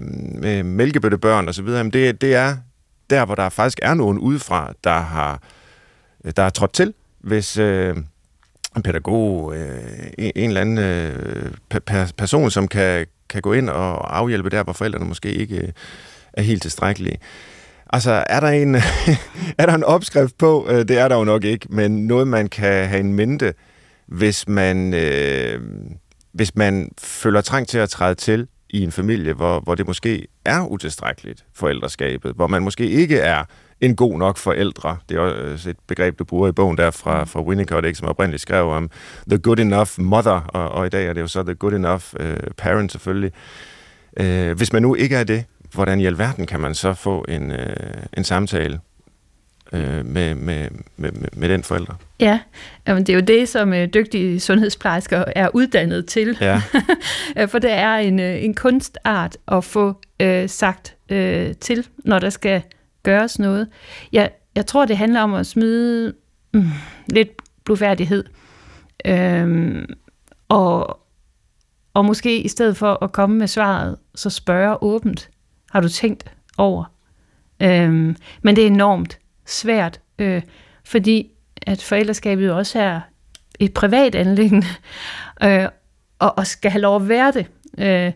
[0.40, 2.57] med mælkebøttebørn og så videre, det, det er
[3.11, 5.42] der, hvor der faktisk er nogen udefra, der har,
[6.36, 7.96] der har trådt til, hvis øh,
[8.76, 9.78] en pædagog, øh,
[10.18, 11.52] en, en eller anden øh,
[12.18, 15.68] person, som kan, kan gå ind og afhjælpe der, hvor forældrene måske ikke øh,
[16.32, 17.18] er helt tilstrækkelige.
[17.92, 18.74] Altså, er der en,
[19.58, 20.66] er der en opskrift på?
[20.68, 23.54] Øh, det er der jo nok ikke, men noget, man kan have en mente,
[24.06, 25.61] hvis man, øh,
[26.32, 30.26] hvis man føler trang til at træde til i en familie, hvor, hvor det måske
[30.44, 33.44] er utilstrækkeligt forældreskabet, hvor man måske ikke er
[33.80, 34.96] en god nok forældre.
[35.08, 38.08] Det er også et begreb, du bruger i bogen der fra, fra Winnicott, ikke, som
[38.08, 38.90] oprindeligt skrev om
[39.28, 42.04] the good enough mother, og, og i dag er det jo så the good enough
[42.20, 43.32] uh, parent selvfølgelig.
[44.20, 47.50] Uh, hvis man nu ikke er det, hvordan i alverden kan man så få en,
[47.50, 47.56] uh,
[48.16, 48.80] en samtale
[49.72, 51.94] øh, med, med, med, med den forælder.
[52.20, 52.40] Ja,
[52.86, 56.38] Jamen, det er jo det, som øh, dygtige sundhedsplejersker er uddannet til.
[56.40, 56.62] Ja.
[57.50, 62.30] For det er en, øh, en kunstart at få øh, sagt øh, til, når der
[62.30, 62.62] skal
[63.02, 63.68] gøres noget.
[64.12, 66.14] Jeg, jeg tror, det handler om at smide
[66.54, 66.68] mm,
[67.06, 67.30] lidt
[67.64, 68.24] blodfærdighed.
[69.04, 69.86] Øhm,
[70.48, 71.00] og,
[71.94, 75.30] og måske i stedet for at komme med svaret, så spørge åbent,
[75.70, 76.24] har du tænkt
[76.58, 76.84] over?
[77.62, 79.18] Øhm, men det er enormt
[79.51, 80.42] svært, øh,
[80.84, 81.30] fordi
[81.62, 83.01] at forældreskabet jo også er
[83.61, 84.66] et privat anlæggende,
[85.44, 85.68] øh,
[86.18, 87.46] og, og skal have lov at være det.
[87.78, 88.12] Øh,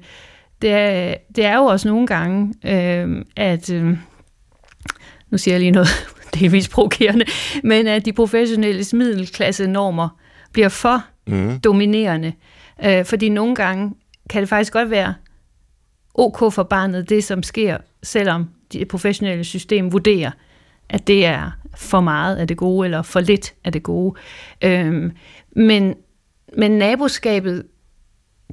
[0.62, 3.98] det, er, det er jo også nogle gange, øh, at, øh,
[5.30, 5.88] nu siger jeg lige noget
[6.40, 7.24] delvis provokerende,
[7.62, 10.08] men at de professionelle middelklasse normer
[10.52, 11.60] bliver for mm.
[11.60, 12.32] dominerende.
[12.84, 13.94] Øh, fordi nogle gange
[14.30, 15.14] kan det faktisk godt være
[16.14, 20.30] ok for barnet, det som sker, selvom det professionelle system vurderer,
[20.88, 24.14] at det er for meget af det gode, eller for lidt af det gode.
[24.62, 25.12] Øhm,
[25.56, 25.94] men,
[26.56, 27.66] men naboskabet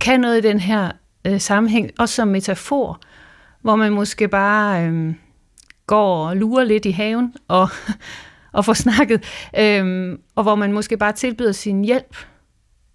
[0.02, 0.92] kan noget i den her
[1.26, 3.00] øh, sammenhæng, også som metafor,
[3.62, 5.14] hvor man måske bare øh,
[5.88, 7.70] går og lurer lidt i haven og,
[8.54, 9.24] og får snakket,
[9.60, 12.18] øh, og hvor man måske bare tilbyder sin hjælp,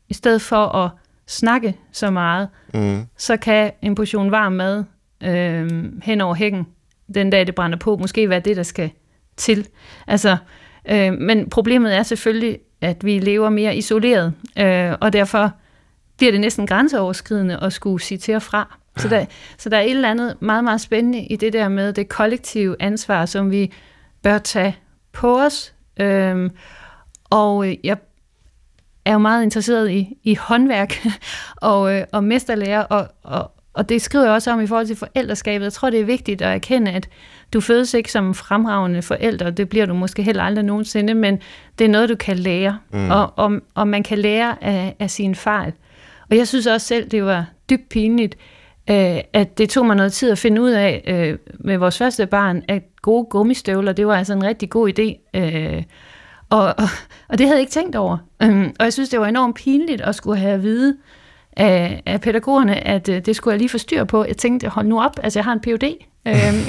[0.08, 0.90] i stedet for at
[1.26, 3.06] snakke så meget, mm.
[3.16, 4.84] så kan en portion varm mad
[5.22, 6.66] øh, hen over hækken,
[7.14, 8.90] den dag det brænder på, måske være det, der skal
[9.36, 9.68] til.
[10.06, 10.36] Altså,
[10.90, 15.52] øh, men problemet er selvfølgelig, at vi lever mere isoleret, øh, og derfor
[16.16, 18.78] bliver det næsten grænseoverskridende at skulle sige til og fra.
[18.96, 19.24] Så der,
[19.58, 22.76] så der er et eller andet meget, meget spændende i det der med det kollektive
[22.80, 23.72] ansvar, som vi
[24.22, 24.76] bør tage
[25.12, 25.74] på os.
[26.00, 26.50] Øhm,
[27.30, 27.96] og øh, jeg
[29.04, 31.06] er jo meget interesseret i, i håndværk
[31.56, 34.96] og, øh, og mesterlærer, og, og, og det skriver jeg også om i forhold til
[34.96, 35.64] forældreskabet.
[35.64, 37.08] Jeg tror, det er vigtigt at erkende, at
[37.52, 41.38] du fødes ikke som fremragende forældre, det bliver du måske heller aldrig nogensinde, men
[41.78, 43.10] det er noget, du kan lære, mm.
[43.10, 45.72] og, og, og man kan lære af, af sine fejl.
[46.30, 48.36] Og jeg synes også selv, det var dybt pinligt,
[48.90, 52.26] øh, at det tog mig noget tid at finde ud af øh, med vores første
[52.26, 55.38] barn, at gode gummistøvler, det var altså en rigtig god idé.
[55.40, 55.82] Øh,
[56.50, 56.88] og, og,
[57.28, 58.18] og det havde jeg ikke tænkt over.
[58.42, 60.96] Øh, og jeg synes, det var enormt pinligt at skulle have at vide,
[61.56, 64.24] af, af pædagogerne, at øh, det skulle jeg lige få styr på.
[64.24, 65.84] Jeg tænkte, hold nu op, altså jeg har en Ph.D.
[66.26, 66.68] Øhm.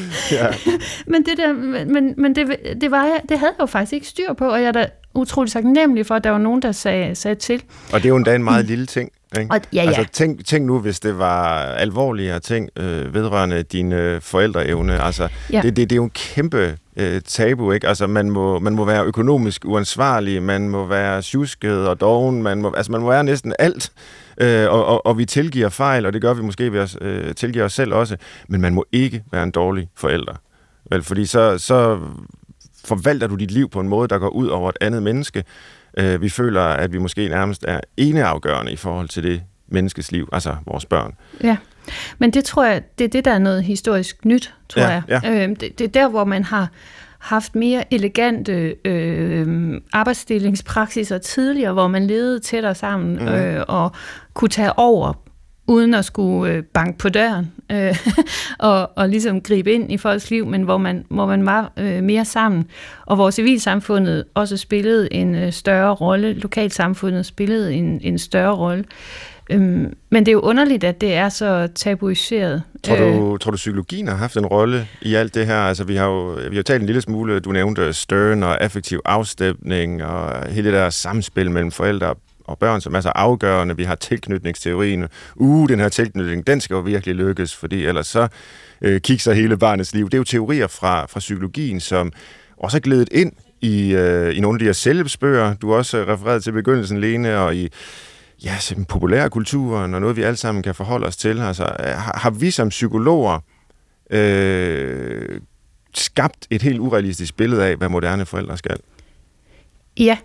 [0.32, 0.46] ja.
[1.12, 1.52] men det der,
[1.84, 4.60] men, men det, det, var jeg, det havde jeg jo faktisk ikke styr på, og
[4.60, 7.62] jeg er da utrolig taknemmelig for, at der var nogen, der sagde, sagde til.
[7.92, 9.12] Og det er jo endda en meget lille ting.
[9.38, 9.54] Ikke?
[9.54, 9.88] Og, ja, ja.
[9.88, 15.02] Altså, tænk, tænk nu, hvis det var alvorligere ting øh, vedrørende dine forældreevne.
[15.02, 15.60] Altså, ja.
[15.62, 17.88] det, det, det er jo en kæmpe øh, tabu, ikke?
[17.88, 22.62] Altså, man må, man må være økonomisk uansvarlig, man må være tjusket og doven, man
[22.62, 23.92] må, altså, man må være næsten alt.
[24.40, 27.34] Øh, og, og, og vi tilgiver fejl, og det gør vi måske ved at øh,
[27.34, 28.16] tilgive os selv også,
[28.48, 30.34] men man må ikke være en dårlig forælder.
[30.90, 31.98] Vel, fordi så, så
[32.84, 35.44] forvalter du dit liv på en måde, der går ud over et andet menneske.
[35.98, 40.28] Øh, vi føler, at vi måske nærmest er eneafgørende i forhold til det menneskes liv,
[40.32, 41.14] altså vores børn.
[41.42, 41.56] Ja,
[42.18, 45.02] men det tror jeg, det er det, der er noget historisk nyt, tror ja, jeg.
[45.08, 45.42] Ja.
[45.42, 46.68] Øh, det, det er der, hvor man har
[47.18, 53.28] haft mere elegante øh, arbejdsstillingspraksiser tidligere, hvor man levede tættere sammen mm.
[53.28, 53.92] øh, og
[54.34, 55.12] kunne tage over
[55.70, 57.96] uden at skulle øh, banke på døren øh,
[58.58, 62.02] og, og ligesom gribe ind i folks liv, men hvor man, hvor man var øh,
[62.02, 62.66] mere sammen,
[63.06, 68.84] og hvor civilsamfundet også spillede en øh, større rolle, lokalsamfundet spillede en, en større rolle.
[69.50, 72.62] Øhm, men det er jo underligt, at det er så tabuiseret.
[72.84, 75.56] Tror du, øh, tror du, psykologien har haft en rolle i alt det her?
[75.56, 79.00] Altså, vi har jo vi har talt en lille smule, du nævnte stern og effektiv
[79.04, 82.16] afstemning, og hele det der samspil mellem forældre og
[82.54, 83.76] børn, som er så afgørende.
[83.76, 85.08] Vi har tilknytningsteorien.
[85.34, 88.28] Uh, den her tilknytning, den skal jo virkelig lykkes, fordi ellers så
[88.82, 90.04] øh, kigger hele barnets liv.
[90.04, 92.12] Det er jo teorier fra, fra psykologien, som
[92.56, 95.54] også er glædet ind i, øh, i nogle af de her selvbøger.
[95.54, 97.68] Du har også øh, refereret til begyndelsen, Lene, og i
[98.44, 98.56] ja,
[98.88, 101.40] populærkulturen og noget, vi alle sammen kan forholde os til.
[101.40, 103.38] Altså, øh, har, har vi som psykologer
[104.10, 105.40] øh,
[105.94, 108.76] skabt et helt urealistisk billede af, hvad moderne forældre skal?
[109.98, 110.18] Ja,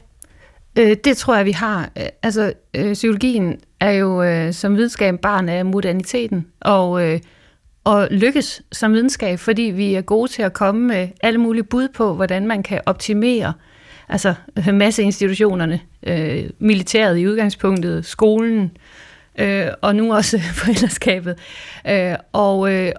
[0.78, 1.92] øh, det tror jeg, vi har.
[1.98, 7.20] Øh, altså, øh, psykologien er jo øh, som videnskab barn af moderniteten, og, øh,
[7.84, 11.88] og lykkes som videnskab, fordi vi er gode til at komme med alle mulige bud
[11.88, 13.54] på, hvordan man kan optimere
[14.10, 14.34] altså
[14.74, 18.78] masseinstitutionerne, øh, militæret i udgangspunktet, skolen,
[19.40, 21.38] øh, og nu også forældreskabet.
[21.90, 22.92] Øh, og, øh,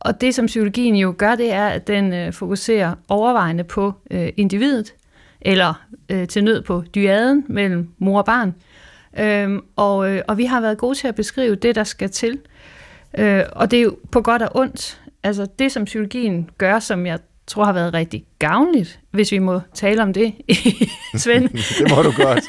[0.00, 4.28] og det, som psykologien jo gør, det er, at den øh, fokuserer overvejende på øh,
[4.36, 4.94] individet,
[5.42, 8.54] eller øh, til nød på dyaden mellem mor og barn.
[9.18, 12.38] Øh, og, øh, og vi har været gode til at beskrive det, der skal til.
[13.18, 15.00] Øh, og det er jo på godt og ondt.
[15.22, 19.60] Altså det, som psykologien gør, som jeg tror har været rigtig gavnligt, hvis vi må
[19.74, 20.32] tale om det,
[21.16, 21.48] Svend.
[21.78, 22.44] det må du godt.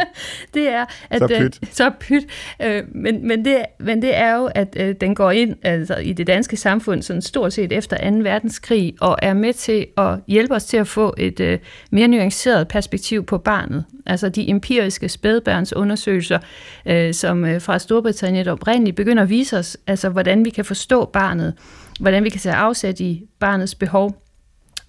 [0.54, 1.60] det er, at så pyt.
[1.60, 2.22] Den, så pyt.
[2.62, 6.12] Øh, men, men, det, men det er jo, at øh, den går ind altså, i
[6.12, 8.16] det danske samfund sådan stort set efter 2.
[8.16, 11.58] verdenskrig, og er med til at hjælpe os til at få et øh,
[11.90, 13.84] mere nuanceret perspektiv på barnet.
[14.06, 16.38] Altså de empiriske spædbørnsundersøgelser,
[16.86, 21.04] øh, som øh, fra Storbritannien oprindeligt begynder at vise os, altså hvordan vi kan forstå
[21.04, 21.54] barnet,
[22.00, 24.27] hvordan vi kan tage afsæt i barnets behov,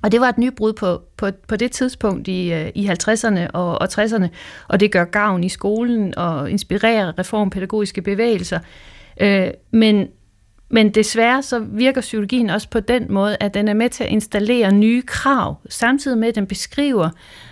[0.03, 3.81] og det var et nybrud på, på, på det tidspunkt i, øh, i 50'erne og,
[3.81, 4.27] og 60'erne,
[4.67, 8.59] og det gør gavn i skolen og inspirerer reformpædagogiske bevægelser.
[9.21, 10.07] Øh, men,
[10.69, 14.09] men desværre så virker psykologien også på den måde, at den er med til at
[14.09, 15.55] installere nye krav.
[15.69, 17.09] Samtidig med, at den beskriver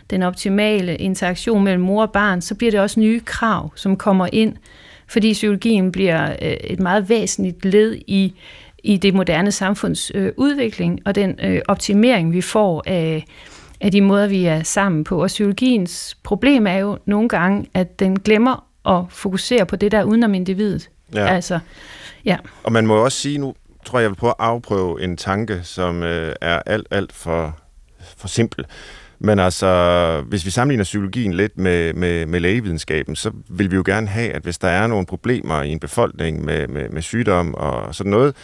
[0.09, 4.27] den optimale interaktion mellem mor og barn, så bliver det også nye krav, som kommer
[4.33, 4.55] ind,
[5.07, 8.33] fordi psykologien bliver øh, et meget væsentligt led i
[8.83, 13.25] i det moderne samfunds øh, udvikling og den øh, optimering, vi får af,
[13.81, 15.21] af de måder, vi er sammen på.
[15.21, 20.03] Og psykologiens problem er jo nogle gange, at den glemmer at fokusere på det der
[20.03, 20.89] udenom individet.
[21.13, 21.27] Ja.
[21.27, 21.59] Altså,
[22.25, 22.37] ja.
[22.63, 23.55] Og man må også sige, nu
[23.85, 27.57] tror jeg, jeg vil prøve at afprøve en tanke, som øh, er alt, alt for,
[28.17, 28.65] for simpel.
[29.19, 33.83] Men altså, hvis vi sammenligner psykologien lidt med, med, med lægevidenskaben, så vil vi jo
[33.85, 37.55] gerne have, at hvis der er nogle problemer i en befolkning med, med, med sygdom
[37.55, 38.35] og sådan noget,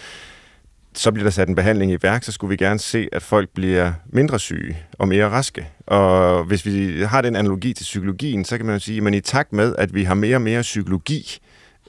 [0.96, 3.50] så bliver der sat en behandling i værk, så skulle vi gerne se, at folk
[3.56, 5.68] bliver mindre syge og mere raske.
[5.88, 9.20] Og hvis vi har den analogi til psykologien, så kan man jo sige, at i
[9.20, 11.40] takt med, at vi har mere og mere psykologi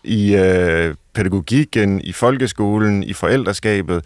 [0.05, 4.05] i øh, pædagogikken, i folkeskolen, i forældreskabet,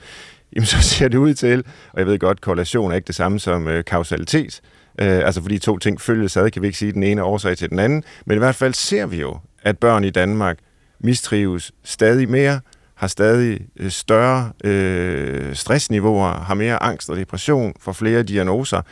[0.56, 3.40] jamen så ser det ud til, og jeg ved godt, korrelation er ikke det samme
[3.40, 4.60] som øh, kausalitet,
[5.00, 7.70] øh, altså fordi to ting følges ad, kan vi ikke sige den ene årsag til
[7.70, 10.58] den anden, men i hvert fald ser vi jo, at børn i Danmark
[11.00, 12.60] mistrives stadig mere,
[12.94, 18.82] har stadig øh, større øh, stressniveauer, har mere angst og depression, får flere diagnoser.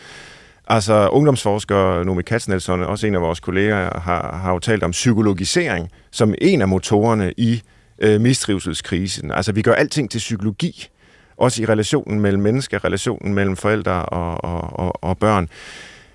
[0.68, 5.90] Altså ungdomsforsker Nomi Katznelson, også en af vores kolleger, har, har jo talt om psykologisering
[6.10, 7.62] som en af motorerne i
[7.98, 9.30] øh, mistrivselskrisen.
[9.30, 10.88] Altså vi gør alting til psykologi,
[11.36, 15.48] også i relationen mellem mennesker, relationen mellem forældre og, og, og, og børn.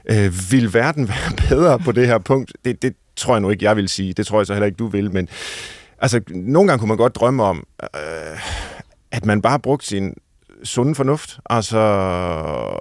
[0.09, 2.53] Øh, vil verden være bedre på det her punkt?
[2.65, 4.13] Det, det tror jeg nu ikke, jeg vil sige.
[4.13, 5.29] Det tror jeg så heller ikke, du vil, men
[6.01, 8.39] Altså, nogle gange kunne man godt drømme om, øh,
[9.11, 10.13] at man bare brugte sin
[10.63, 11.77] sunde fornuft, altså,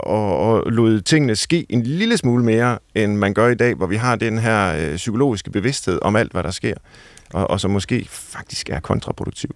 [0.03, 3.87] og, og lod tingene ske en lille smule mere, end man gør i dag, hvor
[3.87, 6.75] vi har den her øh, psykologiske bevidsthed om alt, hvad der sker,
[7.33, 9.51] og, og som måske faktisk er kontraproduktiv.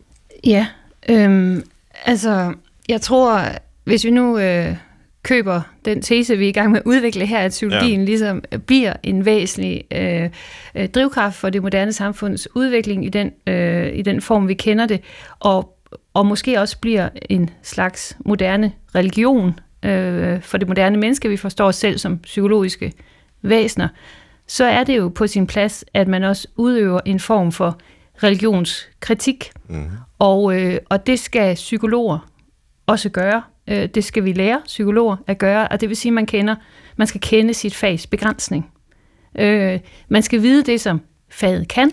[0.47, 0.66] Ja,
[1.09, 1.62] øhm,
[2.05, 2.55] altså,
[2.89, 3.41] jeg tror,
[3.85, 4.76] hvis vi nu øh,
[5.24, 8.07] køber den tese, vi er i gang med at udvikle her, at psykologien ja.
[8.07, 10.30] ligesom bliver en væsentlig øh,
[10.74, 14.87] øh, drivkraft for det moderne samfunds udvikling i den, øh, i den form, vi kender
[14.87, 15.01] det,
[15.41, 15.78] og,
[16.14, 21.66] og måske også bliver en slags moderne religion øh, for det moderne menneske, vi forstår
[21.66, 22.93] os selv som psykologiske
[23.43, 23.89] væsener,
[24.47, 27.78] så er det jo på sin plads, at man også udøver en form for
[28.22, 29.91] religionskritik, mm.
[30.18, 32.34] og, øh, og det skal psykologer
[32.87, 33.43] også gøre.
[33.68, 36.55] Øh, det skal vi lære psykologer at gøre, og det vil sige, at man, kender,
[36.97, 38.70] man skal kende sit fags begrænsning.
[39.39, 41.91] Øh, man skal vide det, som faget kan,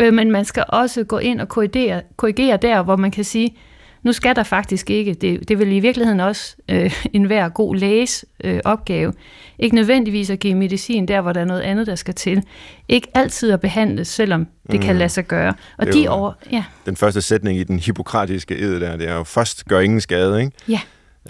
[0.00, 3.56] Øh, men man skal også gå ind og korrigere, korrigere der, hvor man kan sige,
[4.04, 7.76] nu skal der faktisk ikke, det, det vil i virkeligheden også øh, en hver god
[7.76, 9.12] læges øh, opgave,
[9.58, 12.42] ikke nødvendigvis at give medicin der, hvor der er noget andet, der skal til.
[12.88, 14.86] Ikke altid at behandle, selvom det mm.
[14.86, 15.54] kan lade sig gøre.
[15.78, 19.14] Og Det de over, ja, Den første sætning i den hippokratiske ed der, det er
[19.14, 20.52] jo først gør ingen skade, ikke?
[20.68, 20.80] ja,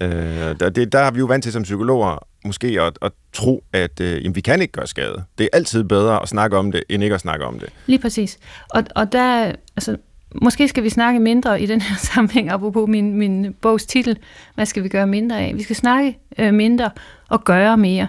[0.01, 3.65] Øh, der, det, der er vi jo vant til som psykologer måske at, at tro,
[3.73, 5.25] at øh, jamen, vi kan ikke gøre skade.
[5.39, 7.69] Det er altid bedre at snakke om det, end ikke at snakke om det.
[7.87, 8.39] lige præcis.
[8.71, 9.97] Og, og der, altså,
[10.43, 14.19] måske skal vi snakke mindre i den her sammenhæng, apropos min, min bogs titel,
[14.55, 15.53] hvad skal vi gøre mindre af?
[15.57, 16.91] Vi skal snakke øh, mindre
[17.29, 18.09] og gøre mere.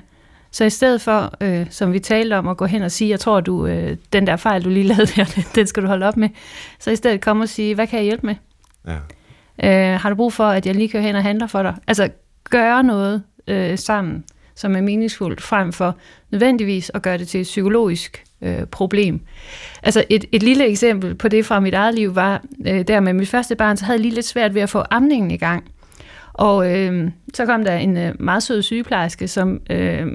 [0.51, 3.19] Så i stedet for, øh, som vi talte om, at gå hen og sige, jeg
[3.19, 6.05] tror, du, øh, den der fejl, du lige lavede der, den- den skal du holde
[6.07, 6.29] op med.
[6.79, 8.35] Så i stedet komme og sige, hvad kan jeg hjælpe med?
[8.87, 9.93] Ja.
[9.93, 11.75] Øh, har du brug for, at jeg lige kører hen og handler for dig?
[11.87, 12.09] Altså
[12.49, 14.23] gøre noget øh, sammen,
[14.55, 15.95] som er meningsfuldt, frem for
[16.31, 19.19] nødvendigvis at gøre det til et psykologisk øh, problem.
[19.83, 23.13] Altså et, et lille eksempel på det fra mit eget liv var, øh, der med
[23.13, 25.71] mit første barn, så havde jeg lige lidt svært ved at få amningen i gang.
[26.33, 30.07] Og øh, så kom der en øh, meget sød sygeplejerske, som øh,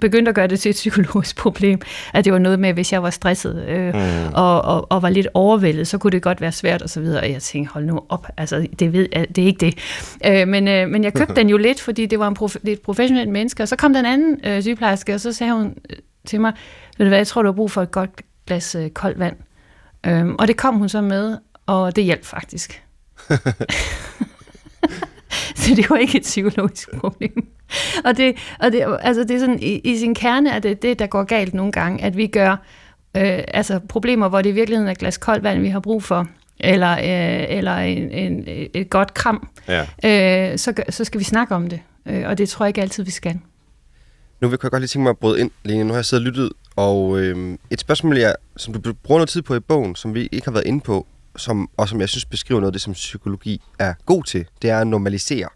[0.00, 1.80] begyndte at gøre det til et psykologisk problem.
[2.14, 4.00] At det var noget med, hvis jeg var stresset øh, mm.
[4.34, 7.20] og, og, og var lidt overvældet, så kunne det godt være svært og så videre.
[7.22, 9.78] Og jeg tænkte, hold nu op, altså det, ved, jeg- det er ikke det.
[10.26, 12.72] Øh, men, øh, men jeg købte den jo lidt, fordi det var en prof, det
[12.72, 13.62] et professionelt menneske.
[13.62, 15.96] Og så kom den anden øh, sygeplejerske, og så sagde hun øh,
[16.26, 16.52] til mig,
[16.98, 18.10] ved du hvad, jeg tror, du har brug for et godt
[18.46, 19.36] glas øh, koldt vand.
[20.06, 21.36] Øh, og det kom hun så med,
[21.66, 22.82] og det hjalp faktisk.
[25.70, 27.46] Så det var ikke et psykologisk problem.
[28.04, 30.98] Og det, og det, altså det er sådan, i, i sin kerne er det det,
[30.98, 32.50] der går galt nogle gange, at vi gør
[33.16, 36.02] øh, altså problemer, hvor det i virkeligheden er et glas koldt vand, vi har brug
[36.02, 36.28] for,
[36.60, 38.44] eller, øh, eller en, en,
[38.74, 39.80] et godt kram, Ja.
[40.52, 41.80] øh, så, så skal vi snakke om det.
[42.06, 43.38] Øh, og det tror jeg ikke altid, vi skal.
[44.40, 45.84] Nu vil jeg godt lige tænke mig at bryde ind, Lene.
[45.84, 49.28] Nu har jeg siddet og lyttet, og øhm, et spørgsmål, jeg, som du bruger noget
[49.28, 51.06] tid på i bogen, som vi ikke har været inde på,
[51.36, 54.70] som, og som jeg synes beskriver noget af det, som psykologi er god til, det
[54.70, 55.48] er at normalisere.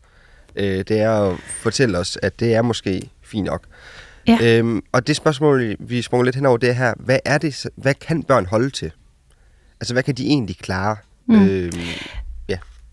[0.57, 3.63] Øh, det er at fortælle os, at det er måske fint nok.
[4.27, 4.39] Ja.
[4.43, 7.95] Øhm, og det spørgsmål, vi springer lidt henover, det er her, hvad er det, hvad
[7.95, 8.93] kan børn holde til?
[9.81, 10.97] Altså, hvad kan de egentlig klare?
[11.27, 11.49] Mm.
[11.49, 11.73] Øhm,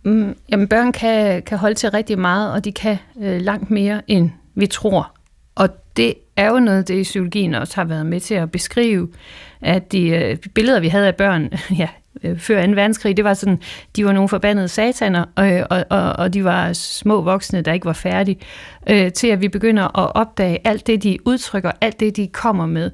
[0.03, 4.01] Mm, jamen børn kan, kan holde til rigtig meget, og de kan øh, langt mere,
[4.07, 5.11] end vi tror.
[5.55, 9.09] Og det er jo noget, det i psykologien også har været med til at beskrive,
[9.61, 11.89] at de øh, billeder, vi havde af børn ja,
[12.23, 12.71] øh, før 2.
[12.71, 13.59] verdenskrig, det var sådan,
[13.95, 17.85] de var nogle forbandede sataner, og, og, og, og de var små voksne, der ikke
[17.85, 18.37] var færdige,
[18.89, 22.65] øh, til at vi begynder at opdage alt det, de udtrykker, alt det, de kommer
[22.65, 22.91] med.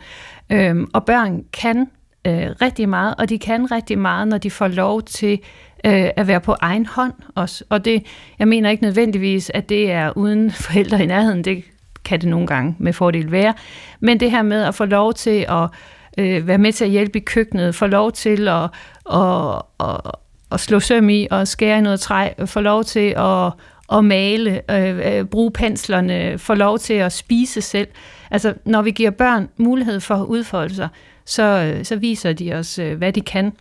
[0.49, 1.87] Øhm, og børn kan
[2.27, 5.39] øh, rigtig meget, og de kan rigtig meget, når de får lov til
[5.85, 7.63] øh, at være på egen hånd også.
[7.69, 8.05] Og det,
[8.39, 11.43] jeg mener ikke nødvendigvis, at det er uden forældre i nærheden.
[11.43, 11.63] Det
[12.05, 13.53] kan det nogle gange med fordel være.
[13.99, 15.69] Men det her med at få lov til at
[16.17, 18.69] øh, være med til at hjælpe i køkkenet, få lov til at,
[19.13, 20.11] at, at,
[20.51, 23.51] at slå søm i og skære i noget træ, få lov til at,
[23.97, 27.87] at male, øh, øh bruge penslerne, få lov til at spise selv.
[28.31, 30.89] Altså, når vi giver børn mulighed for at udfolde sig,
[31.25, 33.53] så, øh, så viser de os, øh, hvad de kan.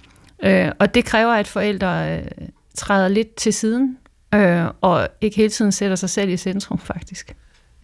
[0.44, 2.22] Øh, og det kræver, at forældre øh,
[2.74, 3.98] træder lidt til siden,
[4.34, 7.36] øh, og ikke hele tiden sætter sig selv i centrum, faktisk.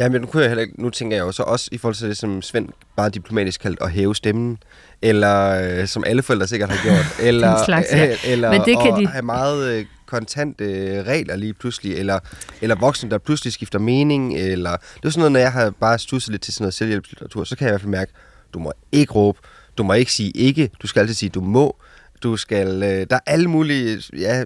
[0.02, 1.94] Ja, men nu, kunne jeg heller ikke, nu tænker jeg jo så også i forhold
[1.94, 4.58] til det, som Svend bare diplomatisk kaldt at hæve stemmen,
[5.02, 5.50] eller
[5.80, 8.16] øh, som alle forældre sikkert har gjort, eller, slags, ja.
[8.32, 12.18] eller Men det kan at de- have meget øh, kontante øh, regler lige pludselig, eller,
[12.60, 15.98] eller voksne, der pludselig skifter mening, eller det er sådan noget, når jeg har bare
[15.98, 18.12] stusset lidt til sådan noget selvhjælpslitteratur, så kan jeg i hvert fald mærke,
[18.54, 19.38] du må ikke råbe,
[19.78, 21.76] du må ikke sige ikke, du skal altid sige du må,
[22.22, 24.44] du skal, øh, der er alle mulige ja,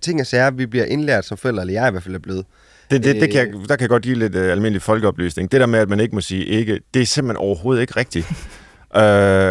[0.00, 2.44] ting og sager, vi bliver indlært som forældre, eller jeg i hvert fald er blevet.
[2.90, 5.52] Det, det, det kan, jeg- der kan jeg godt give lidt uh, almindelig folkeoplysning.
[5.52, 8.26] Det der med, at man ikke må sige ikke, det er simpelthen overhovedet ikke rigtigt.
[8.30, 8.36] uh,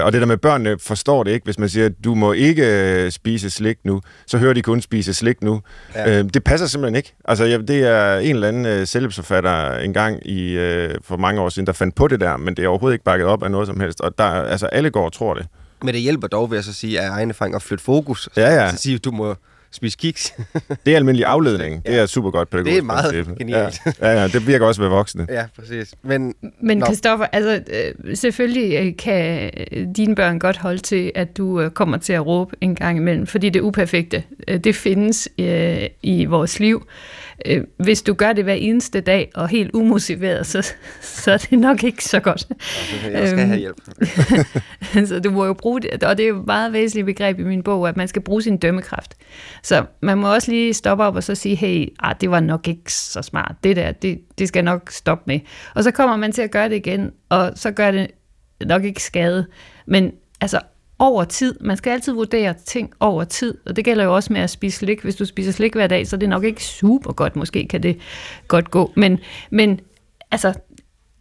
[0.06, 1.44] og det der med, at børnene forstår det ikke.
[1.44, 5.14] Hvis man siger, du må ikke uh, spise slik nu, så hører de kun spise
[5.14, 5.62] slik nu.
[5.96, 6.20] Ja.
[6.22, 7.14] Uh, det passer simpelthen ikke.
[7.26, 11.50] Altså, ja, det er en eller anden uh, selvhjælpsforfatter engang i, uh, for mange år
[11.50, 13.68] siden, der fandt på det der, men det er overhovedet ikke bakket op af noget
[13.68, 14.02] som helst.
[14.02, 15.46] Og der, altså, alle går og tror det.
[15.84, 18.30] Men det hjælper dog, vil jeg så sige, af egen erfaring at flytte fokus.
[18.38, 18.72] Ja, ja.
[18.72, 19.36] Så sige, du må
[19.72, 20.34] spise kiks.
[20.86, 21.86] Det er almindelig afledning.
[21.86, 22.74] Det er super godt pædagogisk.
[22.76, 23.38] Det er meget princip.
[23.38, 23.80] genialt.
[23.86, 25.28] Ja, ja, ja, det virker også ved voksne.
[25.30, 25.94] ja, præcis.
[26.04, 26.82] Men Men.
[26.82, 27.62] Kristoffer, altså
[28.08, 32.14] øh, selvfølgelig øh, kan øh, dine børn godt holde til, at du øh, kommer til
[32.14, 36.88] at råbe en gang imellem, fordi det uperfekte, øh, det findes øh, i vores liv.
[37.46, 41.60] Øh, hvis du gør det hver eneste dag og helt umotiveret, så, så er det
[41.60, 42.48] nok ikke så godt.
[43.12, 43.50] jeg skal Øhm.
[43.50, 43.60] have
[44.96, 45.08] hjælp.
[45.08, 47.44] så du må jo bruge det, og det er jo et meget væsentligt begreb i
[47.44, 49.16] min bog, at man skal bruge sin dømmekraft.
[49.64, 52.68] Så man må også lige stoppe op og så sige, hey, ah, det var nok
[52.68, 53.56] ikke så smart.
[53.64, 55.40] Det der, det, det skal jeg nok stoppe med.
[55.76, 58.08] Og så kommer man til at gøre det igen, og så gør det
[58.66, 59.46] nok ikke skade.
[59.88, 60.12] Men
[60.42, 60.60] altså,
[61.00, 61.56] over tid.
[61.62, 64.78] Man skal altid vurdere ting over tid, og det gælder jo også med at spise
[64.78, 65.02] slik.
[65.02, 67.36] Hvis du spiser slik hver dag, så er det nok ikke super godt.
[67.36, 67.98] Måske kan det
[68.48, 68.92] godt gå.
[68.96, 69.20] Men,
[69.52, 69.80] men
[70.32, 70.54] altså,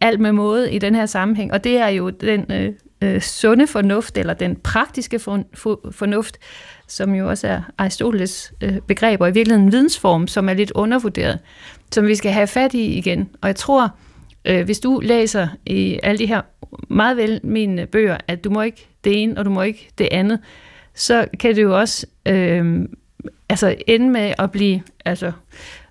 [0.01, 3.67] alt med måde i den her sammenhæng, og det er jo den øh, øh, sunde
[3.67, 6.37] fornuft, eller den praktiske for, for, fornuft,
[6.87, 10.71] som jo også er Aristoteles øh, begreb, og i virkeligheden en vidensform, som er lidt
[10.75, 11.39] undervurderet,
[11.91, 13.29] som vi skal have fat i igen.
[13.41, 13.95] Og jeg tror,
[14.45, 16.41] øh, hvis du læser i alle de her
[16.89, 20.39] meget velmenende bøger, at du må ikke det ene, og du må ikke det andet,
[20.95, 22.85] så kan det jo også øh,
[23.49, 25.31] altså ende med at blive altså,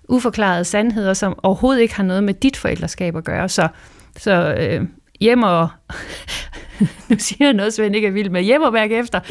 [0.09, 3.49] uforklarede sandheder, som overhovedet ikke har noget med dit forældreskab at gøre.
[3.49, 3.67] Så,
[4.17, 4.87] så øh,
[5.19, 5.69] hjem og...
[7.09, 8.41] nu siger jeg noget, Svend ikke er vild med.
[8.41, 9.19] Hjem og mærke efter.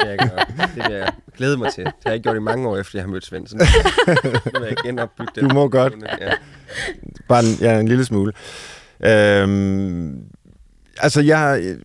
[0.00, 0.66] det jeg gøre.
[0.66, 1.84] Det vil jeg glæde mig til.
[1.84, 3.46] Det har jeg ikke gjort i mange år, efter jeg har mødt Svend.
[3.46, 5.42] Så nu vil jeg genopbygge det.
[5.42, 5.94] Du må godt.
[6.20, 6.30] Ja.
[7.28, 8.32] Bare en, ja, en lille smule.
[9.00, 10.22] Øhm,
[10.98, 11.76] altså, jeg,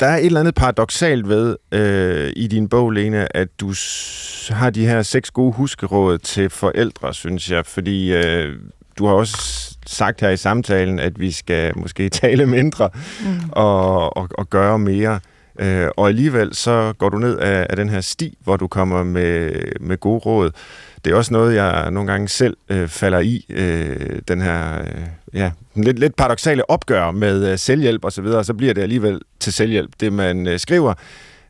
[0.00, 3.74] der er et eller andet paradoxalt ved øh, i din bog, Lene, at du
[4.50, 8.56] har de her seks gode huskeråd til forældre, synes jeg, fordi øh,
[8.98, 9.36] du har også
[9.86, 12.90] sagt her i samtalen, at vi skal måske tale mindre
[13.20, 13.50] mm.
[13.52, 15.20] og, og, og gøre mere.
[15.60, 19.02] Øh, og alligevel så går du ned af, af den her sti, hvor du kommer
[19.02, 20.50] med, med gode råd.
[21.04, 25.06] Det er også noget, jeg nogle gange selv øh, falder i, øh, den her øh,
[25.34, 28.82] ja, lidt, lidt paradoxale opgør med øh, selvhjælp og så videre, og så bliver det
[28.82, 30.94] alligevel til selvhjælp, det man øh, skriver.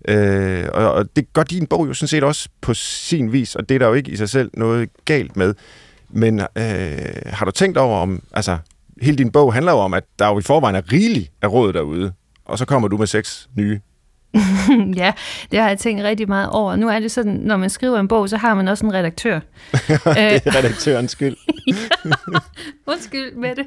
[0.08, 3.68] Øh, og, og det gør din bog jo sådan set også på sin vis, og
[3.68, 5.54] det er der jo ikke i sig selv noget galt med.
[6.10, 6.46] Men øh,
[7.26, 8.58] har du tænkt over om, altså
[9.02, 11.72] hele din bog handler jo om, at der jo i forvejen er rigeligt af råd
[11.72, 12.12] derude,
[12.44, 13.80] og så kommer du med seks nye.
[15.02, 15.12] ja,
[15.50, 16.76] det har jeg tænkt rigtig meget over.
[16.76, 19.40] Nu er det sådan, når man skriver en bog, så har man også en redaktør.
[19.72, 21.36] det er redaktørens skyld.
[22.92, 23.66] Undskyld med det.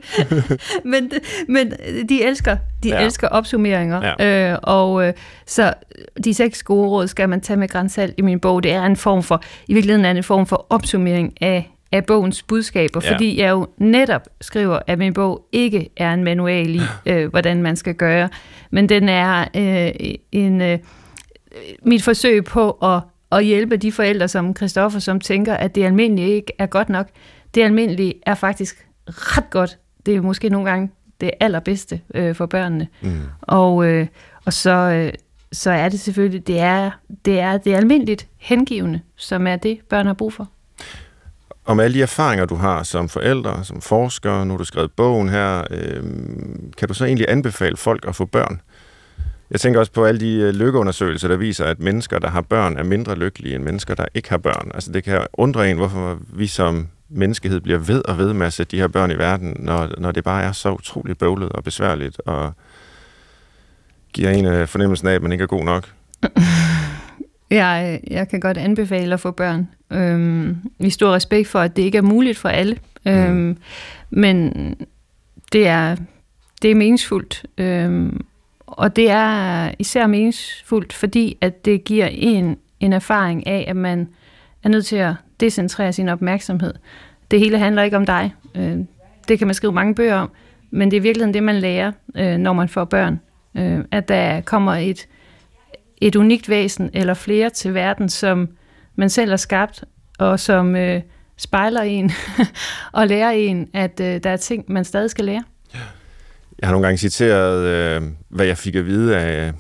[0.86, 1.12] men,
[1.48, 1.74] men
[2.10, 2.96] de elsker, de Ja.
[3.00, 3.06] ja.
[3.06, 4.14] elsker opsummeringer.
[4.20, 4.52] Ja.
[4.52, 5.14] Øh, og øh,
[5.48, 5.74] så
[6.24, 8.64] de seks gode råd skal man tage med grænsalt i min bog.
[8.64, 12.06] Det er en form for, i virkeligheden er det en form for opsummering af, af
[12.06, 13.14] bogens budskaber, Ja.
[13.14, 17.62] fordi jeg jo netop skriver, at min bog ikke er en manual i, øh, hvordan
[17.64, 18.30] man skal gøre,
[18.72, 20.80] men den er øh, en, øh,
[21.86, 26.30] mit forsøg på at, at hjælpe de forældre som Christoffer, som tænker, at det almindelige
[26.30, 27.08] ikke er godt nok.
[27.56, 29.78] Det almindelige er faktisk ret godt.
[30.06, 30.90] Det er måske nogle gange
[31.22, 32.88] det allerbedste øh, for børnene.
[33.02, 33.22] Mm.
[33.42, 34.08] Og, øh,
[34.46, 35.14] og så, øh,
[35.52, 36.92] så er det selvfølgelig, det er,
[37.26, 40.48] det er det almindeligt hengivende, som er det, børn har brug for
[41.72, 45.30] om alle de erfaringer, du har som forældre, som forsker, nu har du skrevet bogen
[45.30, 46.04] her, øh,
[46.78, 48.62] kan du så egentlig anbefale folk at få børn?
[49.52, 52.78] Jeg tænker også på alle de øh, lykkeundersøgelser, der viser, at mennesker, der har børn,
[52.78, 54.72] er mindre lykkelige end mennesker, der ikke har børn.
[54.74, 58.54] Altså det kan undre en, hvorfor vi som menneskehed bliver ved og ved med at
[58.54, 61.64] sætte de her børn i verden, når, når det bare er så utroligt bøvlet og
[61.64, 62.54] besværligt, og
[64.14, 65.90] giver en fornemmelse fornemmelsen af, at man ikke er god nok.
[67.52, 69.68] Jeg, jeg kan godt anbefale at få børn.
[69.92, 72.78] Øhm, vi stor respekt for, at det ikke er muligt for alle.
[73.06, 73.58] Øhm,
[74.10, 74.54] men
[75.52, 75.96] det er,
[76.62, 77.46] det er meningsfuldt.
[77.58, 78.26] Øhm,
[78.60, 84.08] og det er især meningsfuldt, fordi at det giver en en erfaring af, at man
[84.64, 86.74] er nødt til at decentrere sin opmærksomhed.
[87.32, 88.34] Det hele handler ikke om dig.
[88.56, 88.78] Øh,
[89.28, 90.32] det kan man skrive mange bøger om,
[90.72, 93.20] men det er virkelig det, man lærer, øh, når man får børn.
[93.56, 95.08] Øh, at der kommer et,
[96.02, 98.50] et unikt væsen eller flere til verden, som
[98.96, 99.84] man selv har skabt,
[100.20, 101.02] og som øh,
[101.38, 102.12] spejler en
[102.92, 105.44] og lærer en, at øh, der er ting, man stadig skal lære.
[106.60, 109.54] Jeg har nogle gange citeret, øh, hvad jeg fik at vide af øh,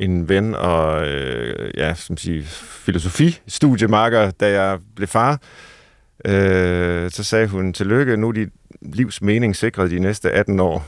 [0.00, 2.42] en ven og øh, ja, som siger,
[2.84, 5.40] filosofi-studiemarker, da jeg blev far.
[6.24, 8.48] Øh, så sagde hun, tillykke, nu er dit
[8.82, 10.74] livs mening sikret de næste 18 år.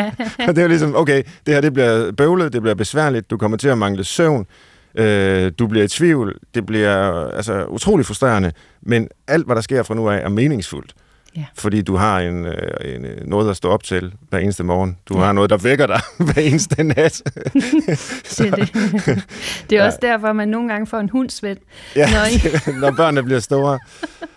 [0.48, 3.36] Og det er jo ligesom, okay, det her det bliver bøvlet, det bliver besværligt, du
[3.36, 4.46] kommer til at mangle søvn,
[4.94, 9.82] øh, du bliver i tvivl, det bliver altså utrolig frustrerende, men alt, hvad der sker
[9.82, 10.94] fra nu af, er meningsfuldt.
[11.38, 11.44] Ja.
[11.58, 14.96] Fordi du har en, øh, en, øh, noget at stå op til hver eneste morgen.
[15.08, 15.24] Du Ja.
[15.24, 16.00] har noget, der vækker dig
[16.32, 17.22] hver eneste nat.
[17.24, 18.72] Det er, det.
[19.70, 19.86] det er Ja.
[19.86, 21.58] også derfor, man nogle gange får en hundsvend.
[21.96, 23.78] ja, Når når børnene bliver store.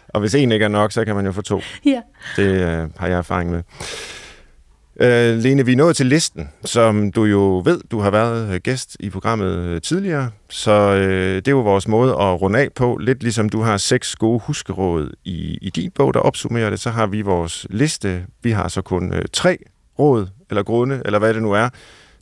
[0.09, 1.61] Og hvis en ikke er nok, så kan man jo få to.
[1.85, 2.01] Ja.
[2.35, 3.63] Det øh, har jeg erfaring med.
[5.03, 8.59] Øh, Lene, vi er nået til listen, som du jo ved, du har været øh,
[8.63, 12.69] gæst i programmet øh, tidligere, så øh, det er jo vores måde at runde af
[12.75, 12.97] på.
[12.97, 16.89] Lidt ligesom du har seks gode huskeråd i, i din bog, der opsummerer det, så
[16.89, 18.25] har vi vores liste.
[18.43, 19.57] Vi har så kun øh, tre
[19.99, 21.69] råd, eller grunde, eller hvad det nu er,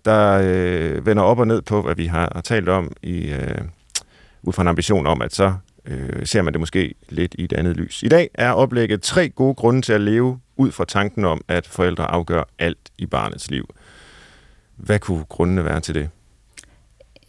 [0.06, 3.58] der øh, vender op og ned på, hvad vi har, har talt om i, øh,
[4.44, 5.54] ud fra en ambition om, at så
[5.86, 8.04] øh, ser man det måske lidt i et andet lys.
[8.04, 11.68] I dag er oplægget tre gode grunde til at leve ud fra tanken om, at
[11.68, 13.70] forældre afgør alt i barnets liv.
[14.76, 16.10] Hvad kunne grundene være til det?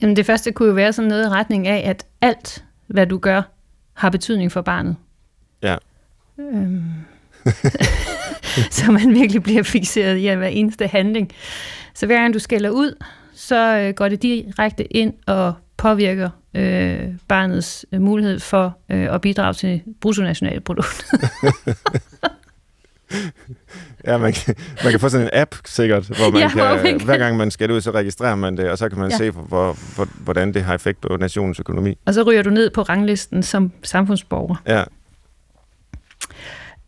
[0.03, 3.18] Jamen det første kunne jo være sådan noget i retning af, at alt, hvad du
[3.18, 3.43] gør,
[3.95, 4.97] har betydning for barnet.
[5.62, 5.76] Ja.
[6.39, 6.83] Øhm.
[8.76, 11.31] så man virkelig bliver fixeret i at hver eneste handling.
[11.95, 13.05] Så hver gang du skælder ud,
[13.35, 19.20] så øh, går det direkte ind og påvirker øh, barnets øh, mulighed for øh, at
[19.20, 21.05] bidrage til bruttonationalprodukt.
[24.13, 24.55] Ja, man kan,
[24.85, 27.37] man kan få sådan en app sikkert, hvor man Ja, kan, man kan- hver gang
[27.37, 29.17] man skal ud, så registrerer man det, og så kan man Ja.
[29.17, 31.99] se, hvor, hvor, hvordan det har effekt på nationens økonomi.
[32.07, 34.57] og så ryger du ned på ranglisten som samfundsborger.
[34.67, 34.85] Ja,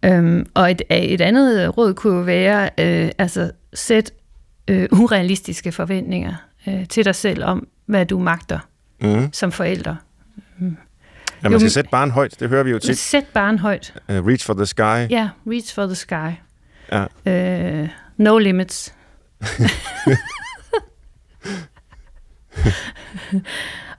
[0.04, 4.12] Øhm, og et, et andet råd kunne jo være, øh, altså sæt
[4.68, 6.34] øh, urealistiske forventninger
[6.68, 8.58] øh, til dig selv om, hvad du magter
[9.00, 9.32] mm.
[9.32, 9.94] som forælder.
[11.42, 12.98] ja man skal sætte barn højt, det hører vi jo tit.
[12.98, 13.94] Sæt barn højt.
[14.08, 15.10] Uh, reach for the sky.
[15.10, 16.30] Ja, reach for the sky.
[16.92, 17.04] Ja.
[17.82, 18.94] Øh, no limits.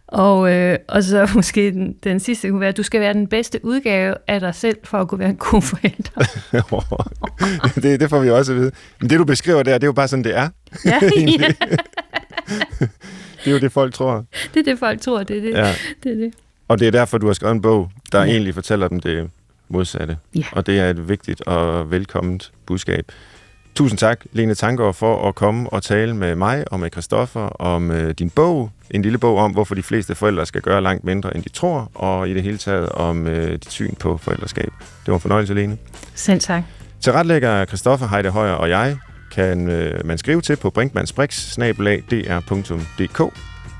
[0.08, 3.28] og, øh, og så måske den, den sidste kunne være, at du skal være den
[3.28, 6.12] bedste udgave af dig selv, for at kunne være en god forælder.
[7.82, 8.72] det, det får vi også at vide.
[9.02, 10.50] Men det, du beskriver der, det er jo bare sådan, det er.
[10.86, 11.54] ja, ja,
[13.46, 14.26] Det er jo det, folk tror.
[14.54, 15.52] det er det, folk tror, det er det.
[15.52, 15.74] Ja.
[16.04, 16.34] det, er det.
[16.68, 18.32] Og det er derfor, du har skrevet en bog, der ja.
[18.32, 19.30] egentlig fortæller dem det
[19.70, 20.18] modsatte.
[20.36, 20.43] Ja.
[20.51, 23.11] Og det er et vigtigt og velkomment budskab.
[23.76, 27.91] Tusind tak, Lene Tangård, for at komme og tale med mig og med Christoffer om
[27.91, 28.72] øh, din bog.
[28.91, 31.91] En lille bog om, hvorfor de fleste forældre skal gøre langt mindre, end de tror,
[31.93, 34.74] og i det hele taget om øh, dit syn på forældreskab.
[34.80, 35.78] Det var en fornøjelse, Lene.
[36.16, 36.64] Selv tak.
[37.01, 38.97] Til retlægger Christoffer Heide Højer og jeg
[39.32, 43.34] kan øh, man skrive til på brinkmannsbrix.dr.dk.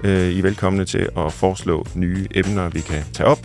[0.04, 3.40] Øh, I er velkomne til at foreslå nye emner, vi kan tage op.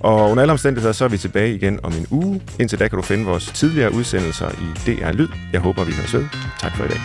[0.00, 2.42] Og under alle omstændigheder, så er vi tilbage igen om en uge.
[2.60, 5.28] Indtil da kan du finde vores tidligere udsendelser i DR Lyd.
[5.52, 6.24] Jeg håber, vi høres ved.
[6.60, 7.00] Tak for i dag.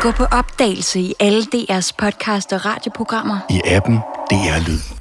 [0.00, 3.38] Gå på opdagelse i alle DR's podcast og radioprogrammer.
[3.50, 3.96] I appen
[4.30, 4.95] DR Lyd.